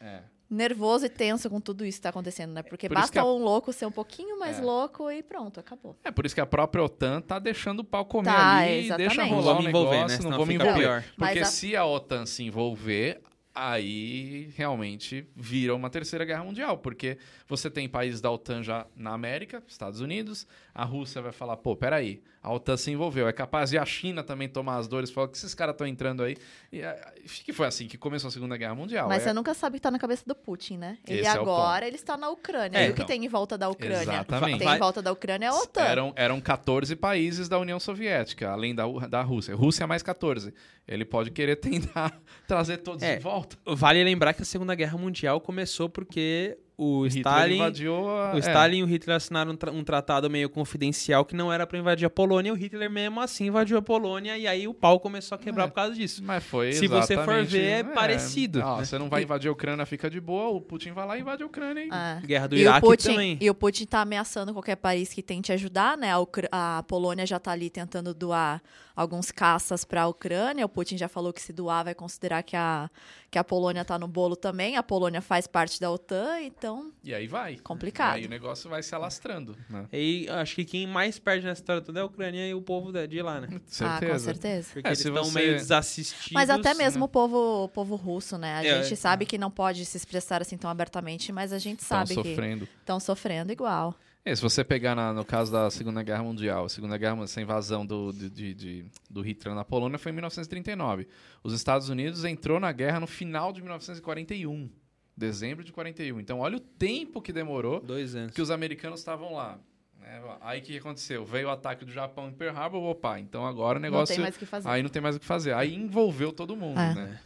[0.00, 0.22] É.
[0.52, 2.62] nervoso e tenso com tudo isso que tá acontecendo, né?
[2.62, 4.62] Porque Por basta a- um louco ser um pouquinho mais É.
[4.62, 5.96] louco e pronto, acabou.
[6.04, 8.78] É por isso que a própria OTAN tá deixando o pau comer Tá, ali e
[8.86, 9.08] exatamente.
[9.08, 10.14] deixa Não rolar vou o me envolver, negócio, né?
[10.16, 10.78] não Senão vou me envolver.
[10.78, 11.04] pior.
[11.16, 13.20] Porque a- se a OTAN se envolver,
[13.54, 19.12] aí realmente vira uma terceira guerra mundial, porque você tem países da OTAN já na
[19.12, 23.70] América, Estados Unidos, a Rússia vai falar, pô, peraí, a OTAN se envolveu, é capaz
[23.70, 26.36] de a China também tomar as dores, falar que esses caras estão entrando aí,
[26.72, 27.12] e ah,
[27.44, 29.06] que foi assim que começou a Segunda Guerra Mundial.
[29.08, 30.98] Mas é, você nunca sabe o que tá na cabeça do Putin, né?
[31.06, 32.78] Ele Esse é o agora ele está na Ucrânia.
[32.78, 33.06] É, e o que então.
[33.06, 34.00] tem em volta da Ucrânia?
[34.02, 34.58] Exatamente.
[34.58, 35.82] Tem Vai- em volta da Ucrânia é a OTAN.
[35.82, 39.54] Eram, eram 14 países da União Soviética, além da, da Rússia.
[39.54, 40.52] Rússia mais 14.
[40.88, 42.18] Ele pode querer tentar
[42.48, 43.16] trazer todos É.
[43.16, 43.56] de volta.
[43.66, 47.54] Vale lembrar que a Segunda Guerra Mundial começou porque o Hitler Stalin...
[47.56, 48.38] invadiu a, O é.
[48.40, 51.78] Stalin e o Hitler assinaram um, tra- um tratado meio confidencial que não era pra
[51.78, 52.48] invadir a Polônia.
[52.48, 55.64] E o Hitler mesmo assim invadiu a Polônia e aí o pau começou a quebrar
[55.64, 55.66] É.
[55.68, 56.22] por causa disso.
[56.24, 58.84] Mas foi Se você for ver, é parecido, Ó, né?
[58.84, 60.48] Você não vai invadir a Ucrânia, fica de boa.
[60.56, 61.84] O Putin vai lá e invade a Ucrânia.
[61.84, 61.88] E...
[61.90, 62.20] Ah.
[62.24, 63.38] Guerra do E o, Iraque Putin, também.
[63.40, 66.10] e o Putin tá ameaçando qualquer país que tente ajudar, né?
[66.10, 68.62] A, Ucr- a Polônia já tá ali tentando doar
[68.94, 70.64] alguns caças para a Ucrânia.
[70.64, 72.90] O Putin já falou que se doar vai considerar que a,
[73.30, 74.76] que a Polônia tá no bolo também.
[74.76, 77.56] A Polônia faz parte da OTAN, então E aí vai.
[77.56, 78.14] Complicado.
[78.14, 79.56] Aí o negócio vai se alastrando.
[79.68, 79.86] Né?
[79.92, 82.92] E acho que quem mais perde nessa história toda é a Ucrânia e o povo
[82.92, 83.48] de lá, né?
[83.80, 84.70] ah, com certeza.
[84.72, 86.32] Porque É, eles estão você- meio desassistidos.
[86.32, 87.04] Mas até mesmo né?
[87.04, 88.54] o povo, o povo russo, né?
[88.58, 91.80] A É, gente sabe que não pode se expressar assim tão abertamente, mas a gente
[91.80, 92.68] Estão sabe que sofrendo.
[92.80, 93.94] estão sofrendo igual.
[94.24, 97.40] É, se você pegar na- no caso da Segunda Guerra Mundial, a Segunda Guerra, essa
[97.40, 101.08] invasão do, de- de- de- do Hitler na Polônia foi em 1939.
[101.42, 104.70] Os Estados Unidos entrou na guerra no final de 1941,
[105.16, 106.18] dezembro de 41.
[106.20, 108.32] Então, olha o tempo que demorou Dois anos.
[108.34, 109.58] que os americanos estavam lá.
[110.00, 110.20] né?
[110.40, 111.24] Aí o que aconteceu?
[111.24, 114.14] Veio o ataque do Japão em Pearl Harbor, opa, então agora o Não negócio...
[114.14, 114.68] tem mais o que fazer.
[114.68, 115.54] Aí não tem mais o que fazer.
[115.54, 116.94] Aí envolveu todo mundo, É.
[116.94, 117.20] né?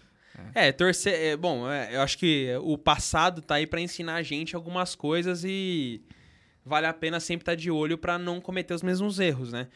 [0.54, 1.14] É, torcer.
[1.14, 4.94] é, bom, é, eu acho que o passado tá aí pra ensinar a gente algumas
[4.94, 6.02] coisas e
[6.62, 9.68] vale a pena sempre estar de olho para não cometer os mesmos erros, né?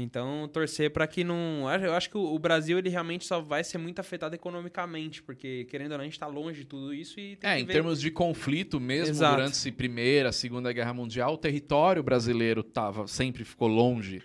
[0.00, 1.68] Então, torcer para que não.
[1.82, 5.90] Eu acho que o Brasil ele realmente só vai ser muito afetado economicamente, porque, querendo
[5.90, 8.00] ou não, a gente está longe de tudo isso e É, que em ver- termos
[8.00, 9.34] de conflito mesmo, Exato.
[9.36, 14.22] durante a Primeira, Segunda Guerra Mundial, o território brasileiro tava, sempre ficou longe,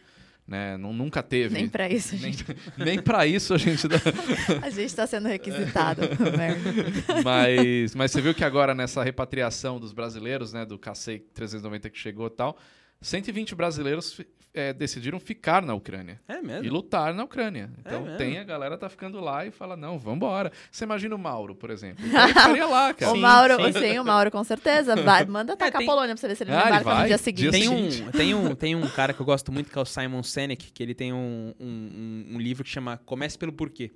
[0.48, 0.78] né?
[0.78, 1.56] Nunca teve.
[1.56, 2.46] Nem pra isso, Nem, gente.
[2.78, 3.98] nem para isso a gente dá.
[4.62, 6.02] A gente tá sendo requisitado.
[6.38, 6.70] merda.
[7.26, 11.98] mas, mas você viu que agora nessa repatriação dos brasileiros, né, do KC 390 que
[11.98, 12.58] chegou e tal,
[13.02, 14.22] 120 brasileiros
[14.54, 16.22] é, decidiram ficar na Ucrânia.
[16.28, 16.72] É E mesmo?
[16.72, 17.72] lutar na Ucrânia.
[17.80, 18.18] Então mesmo?
[18.18, 20.52] tem a galera tá ficando lá e fala: não, vambora.
[20.72, 22.04] Você imagina o Mauro, por exemplo.
[22.06, 23.12] Ele ficaria lá, cara.
[23.12, 23.74] o Sim, Mauro, sim.
[23.80, 24.00] sim.
[24.00, 24.96] o Mauro com certeza.
[24.96, 27.02] Vai, manda atacar tem- a Polônia pra você ver se ele Ah, não ele embarca
[27.02, 27.52] no dia seguinte.
[27.52, 30.22] Tem um, tem, um, tem um cara que eu gosto muito que é o Simon
[30.24, 33.92] Sinek, que ele tem um, um, um- um livro que chama Comece pelo Porquê.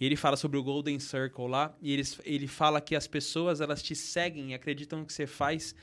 [0.00, 3.60] E ele fala sobre o Golden Circle lá, e eles, ele fala que as pessoas
[3.60, 5.76] elas te seguem e acreditam no que você faz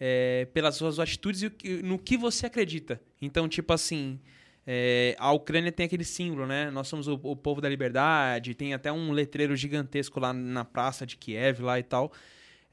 [0.00, 2.98] é, pelas suas atitudes e no que você acredita.
[3.20, 4.18] Então, tipo assim,
[4.66, 6.70] é, a Ucrânia tem aquele símbolo, né?
[6.70, 11.04] Nós somos o, o povo da liberdade, tem até um letreiro gigantesco lá na praça
[11.06, 12.10] de Kiev lá e tal.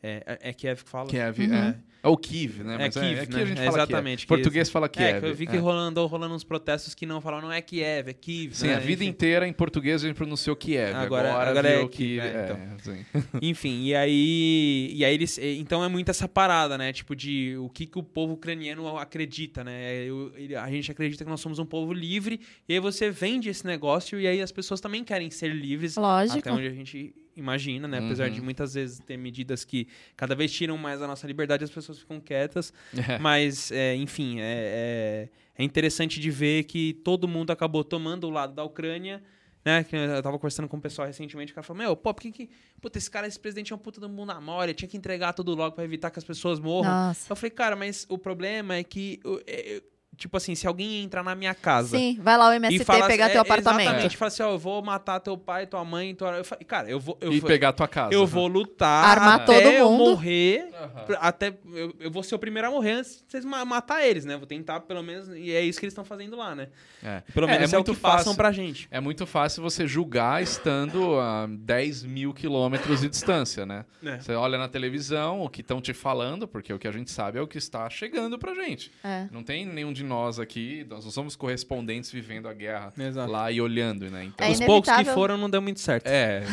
[0.02, 1.10] É, é- é Kiev que fala?
[1.10, 1.54] Kiev, Uhum.
[1.54, 1.76] é.
[2.04, 2.76] É o Kiev, né?
[2.76, 3.42] É Mas Kiev, aqui né?
[3.42, 4.28] a gente É, fala exatamente, Kiev.
[4.28, 5.18] Português fala Kiev.
[5.18, 5.60] É, que eu vi que é.
[5.60, 8.54] rolando, rolando uns protestos que não falaram, não é Kiev, é Kiev.
[8.56, 8.76] Sim, né?
[8.76, 9.10] a vida Enfim.
[9.12, 10.94] inteira em português a gente pronunciou Kiev.
[10.96, 12.26] Agora- Agora, agora é Kiev, Kiev.
[12.26, 12.96] é, é, então.
[12.96, 13.06] sim.
[13.42, 14.92] Enfim, e aí.
[14.94, 15.38] E aí eles.
[15.38, 16.94] e- Então é muito essa parada, né?
[16.94, 20.04] Tipo, de o que, que o povo ucraniano acredita, né?
[20.06, 20.32] Eu-
[20.62, 24.20] a gente acredita que nós somos um povo livre, e aí você vende esse negócio,
[24.20, 25.96] e aí as pessoas também querem ser livres.
[25.96, 26.40] Lógico.
[26.40, 28.00] Até onde a gente imagina, né?
[28.00, 28.34] Apesar Uhum.
[28.34, 31.87] de muitas vezes ter medidas que cada vez tiram mais a nossa liberdade, as pessoas
[32.00, 32.74] ficam quietas.
[33.08, 33.18] É.
[33.20, 35.28] Mas, é, enfim, é,
[35.58, 39.22] é, é interessante de ver que todo mundo acabou tomando o lado da Ucrânia.
[39.66, 39.84] Né?
[39.84, 42.32] Que eu tava conversando com o pessoal recentemente, o cara falou, meu, pô, por que
[42.32, 42.50] que...
[42.82, 45.34] Puta, esse cara, esse presidente é um puta do mundo na mora, tinha que entregar
[45.34, 46.90] tudo logo pra evitar que as pessoas morram.
[46.90, 47.30] Nossa.
[47.30, 49.20] Eu falei, cara, mas o problema é que...
[49.26, 49.82] eu- é- eu-
[50.18, 51.98] tipo assim, se alguém entrar na minha casa...
[51.98, 53.88] Sim, vai lá o MST E fala, pegar é, teu apartamento.
[53.88, 56.38] Exatamente, fala assim, ó, eu vou matar teu pai, tua mãe, tua...
[56.38, 57.18] Eu falei, cara, eu vou...
[57.22, 58.14] Eu e vou, pegar tua casa.
[58.14, 60.10] eu vou lutar Armar até todo eu mundo.
[60.12, 61.04] morrer Aham.
[61.06, 64.06] Pra- Até eu, eu vou ser o primeiro a morrer antes de vocês ma- matar
[64.06, 64.36] eles, né?
[64.38, 65.28] Vou tentar, pelo menos.
[65.30, 66.68] E é isso que eles estão fazendo lá, né?
[67.04, 67.22] É.
[67.34, 68.36] Pelo É, menos é é, muito o que passam fácil.
[68.38, 68.88] pra gente.
[68.92, 73.86] É muito fácil você julgar estando a 10 mil quilômetros de distância, né?
[74.04, 74.20] É.
[74.20, 77.38] Você olha na televisão o que estão te falando, porque o que a gente sabe
[77.40, 78.92] é o que está chegando pra gente.
[79.04, 79.28] É.
[79.32, 83.32] Não tem nenhum de nós aqui, nós não somos correspondentes vivendo a guerra Exato.
[83.32, 84.26] lá e olhando, né?
[84.26, 86.08] Então, É Os poucos que foram não deu muito certo.
[86.08, 86.44] é,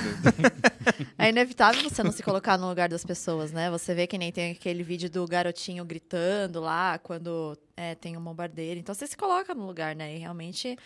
[1.18, 3.70] É inevitável você não se colocar no lugar das pessoas, né?
[3.70, 8.20] Você vê que nem tem aquele vídeo do garotinho gritando lá quando é, tem um
[8.20, 8.78] bombardeiro.
[8.78, 10.14] Então você se coloca no lugar, né?
[10.14, 10.76] E realmente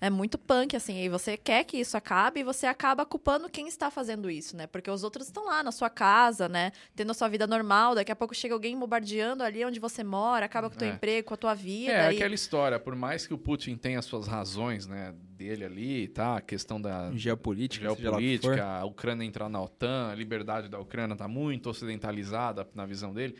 [0.00, 1.02] é muito punk, assim.
[1.04, 4.66] E você quer que isso acabe e você acaba culpando quem está fazendo isso, né?
[4.66, 6.72] Porque os outros estão lá na sua casa, né?
[6.96, 7.94] Tendo a sua vida normal.
[7.94, 10.92] Daqui a pouco chega alguém bombardeando ali onde você mora, acaba com o teu É.
[10.92, 11.92] emprego, com a tua vida.
[11.92, 15.64] é e- aquela história, por mais que o Putin tenha as suas razões, né, dele
[15.64, 16.36] ali, tá?
[16.36, 21.26] A questão da Geopolítica, geopolítica, a Ucrânia entrar na OTAN, a liberdade da Ucrânia tá
[21.28, 23.36] muito ocidentalizada na visão dele.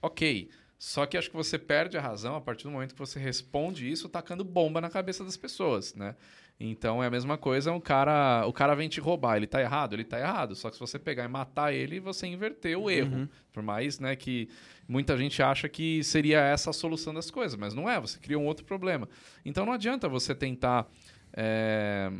[0.00, 0.48] Ok.
[0.82, 3.88] Só que acho que você perde a razão a partir do momento que você responde
[3.88, 6.16] isso tacando bomba na cabeça das pessoas, né?
[6.58, 9.92] Então é a mesma coisa, o cara, o cara vem te roubar, ele tá errado,
[9.92, 10.56] ele tá errado.
[10.56, 13.14] Só que se você pegar e matar ele, você inverteu o erro.
[13.14, 13.28] Uhum.
[13.52, 14.48] Por mais, né, que
[14.88, 18.36] muita gente acha que seria essa a solução das coisas, mas não é, você cria
[18.36, 19.08] um outro problema.
[19.44, 20.88] Então não adianta você tentar
[21.32, 22.10] é,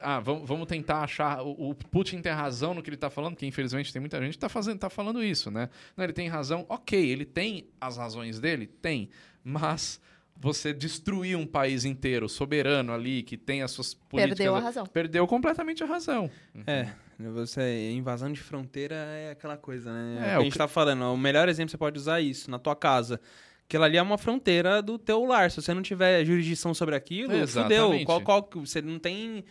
[0.00, 1.42] ah, vamos, vamos tentar achar.
[1.42, 4.30] O, o Putin tem razão no que ele está falando, que infelizmente tem muita gente
[4.32, 5.68] que está fazendo, tá falando isso, né?
[5.96, 8.66] Não, ele tem razão, ok, ele tem as razões dele?
[8.66, 9.08] Tem.
[9.44, 10.00] Mas
[10.36, 14.38] você destruir um país inteiro, soberano ali, que tem as suas políticas.
[14.38, 14.86] Perdeu a razão.
[14.86, 16.30] Perdeu completamente a razão.
[16.66, 16.88] É,
[17.18, 20.16] você, invasão de fronteira é aquela coisa, né?
[20.16, 21.02] É, É, o que a gente que- tá falando.
[21.12, 23.20] O melhor exemplo você pode usar é isso, na tua casa.
[23.64, 25.50] Aquilo ali é uma fronteira do teu lar.
[25.50, 27.80] Se você não tiver jurisdição sobre aquilo, Exatamente.
[27.80, 28.04] fudeu.
[28.06, 29.44] Qual, qual, que- você não tem...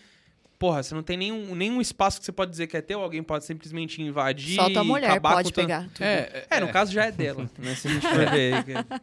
[0.60, 3.00] Porra, você não tem nenhum, nenhum espaço que você pode dizer que é teu.
[3.00, 5.84] Alguém pode simplesmente invadir, Só tua mulher acabar pode pegar.
[5.94, 6.04] tudo.
[6.04, 7.76] É, É, no caso já é dela, né?
[7.76, 8.56] Se a gente for ver.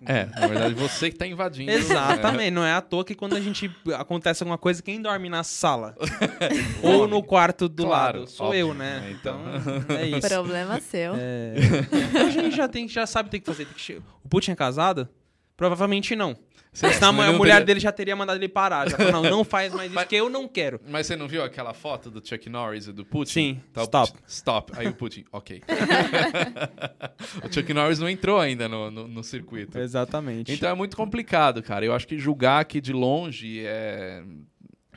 [0.05, 1.71] É, na verdade, você que está invadindo.
[1.71, 5.43] Exatamente, não é à toa que quando a gente acontece alguma coisa, quem dorme na
[5.43, 5.95] sala?
[6.85, 8.31] Ou no quarto do Claro, lado?
[8.31, 9.01] Sou óbvio, eu, né?
[9.01, 9.11] né?
[9.19, 9.97] Então, Então.
[9.97, 10.29] é isso.
[10.29, 11.15] Problema seu.
[11.17, 11.55] É,
[12.21, 13.65] a gente já, tem, já sabe o que tem que fazer.
[13.65, 15.09] Tem que che- O Putin é casado?
[15.57, 16.37] Provavelmente não.
[16.73, 18.91] Você- Senão a senão ele não mulher teria- dele já teria mandado ele parar.
[18.91, 20.79] Já falou, não, não faz mais isso, que eu não quero.
[20.87, 23.33] Mas você não viu aquela foto do Chuck Norris e do Putin?
[23.33, 24.13] Sim, Tá o stop.
[24.13, 24.73] Putin, Stop.
[24.77, 25.63] Aí o Putin, ok.
[27.43, 29.79] o Chuck Norris não entrou ainda no, no, no circuito.
[29.79, 30.53] Exatamente.
[30.53, 31.85] Então é muito complicado, cara.
[31.85, 34.23] Eu acho que julgar aqui de longe é.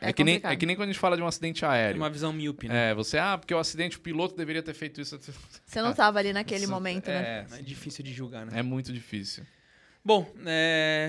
[0.01, 1.67] É, É que nem, é que nem quando a gente fala de um acidente é
[1.67, 1.97] aéreo.
[2.01, 2.91] uma visão míope, né?
[2.91, 5.17] É, você, ah, porque o acidente, o piloto deveria ter feito isso.
[5.65, 7.45] Você não tava ali naquele momento, né?
[7.53, 8.59] é, É difícil de julgar, né?
[8.59, 9.43] é muito difícil.
[10.03, 10.25] Bom,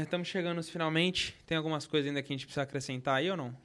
[0.03, 1.35] estamos chegando finalmente.
[1.47, 3.57] Tem algumas coisas ainda que a gente precisa acrescentar aí ou não?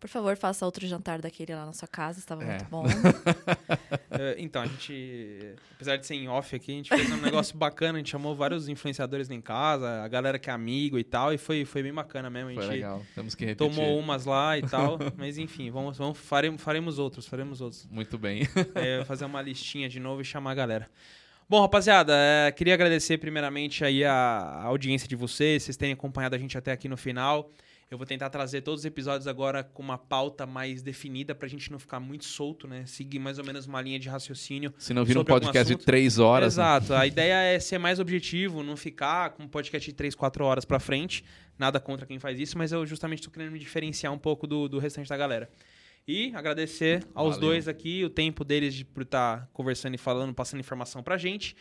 [0.00, 2.46] Por favor, faça outro jantar daquele lá na sua casa, estava É.
[2.58, 2.84] muito bom.
[4.16, 7.56] É, então, a gente, apesar de ser em off aqui, a gente fez um negócio
[7.58, 7.94] bacana.
[7.94, 11.32] A gente chamou vários influenciadores lá em casa, a galera que é amigo e tal,
[11.34, 12.50] e foi, foi bem bacana mesmo.
[12.50, 13.02] A Foi gente legal.
[13.12, 13.74] Temos que repetir.
[13.74, 14.98] tomou umas lá e tal.
[15.18, 17.88] Mas enfim, vamos, vamos faremos, faremos outros, faremos outros.
[17.90, 18.42] Muito bem.
[18.76, 20.88] É, fazer uma listinha de novo e chamar a galera.
[21.54, 26.34] Bom, rapaziada, é, queria agradecer primeiramente aí a, a audiência de vocês, vocês terem acompanhado
[26.34, 27.48] a gente até aqui no final.
[27.88, 31.70] Eu vou tentar trazer todos os episódios agora com uma pauta mais definida pra gente
[31.70, 32.82] não ficar muito solto, né?
[32.86, 34.74] Seguir mais ou menos uma linha de raciocínio.
[34.76, 36.56] Se não vira um podcast de três horas.
[36.56, 36.64] né?
[36.64, 36.92] Exato.
[36.92, 40.64] A ideia é ser mais objetivo, não ficar com um podcast de 3, 4 horas
[40.64, 41.24] pra frente.
[41.56, 44.68] Nada contra quem faz isso, mas eu justamente tô querendo me diferenciar um pouco do,
[44.68, 45.48] do restante da galera.
[46.06, 47.50] E agradecer aos Valeu.
[47.50, 51.56] dois aqui, o tempo deles de, por estar conversando e falando, passando informação pra gente.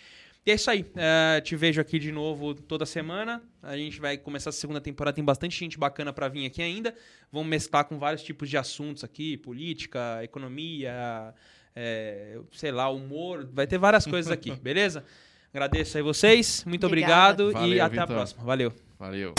[0.46, 0.86] E é isso aí.
[0.96, 3.42] É, te vejo aqui de novo toda semana.
[3.62, 5.16] A gente vai começar a segunda temporada.
[5.16, 6.94] Tem bastante gente bacana pra vir aqui ainda.
[7.32, 11.34] Vamos mesclar com vários tipos de assuntos aqui: política, economia,
[11.74, 13.48] é, sei lá, humor.
[13.54, 15.06] Vai ter várias coisas aqui, beleza?
[15.54, 16.66] Agradeço aí vocês.
[16.66, 17.44] Muito Obrigada.
[17.44, 18.16] obrigado e Valeu, até a Vitor.
[18.18, 18.44] próxima.
[18.44, 18.74] Valeu.
[19.00, 19.34] Valeu.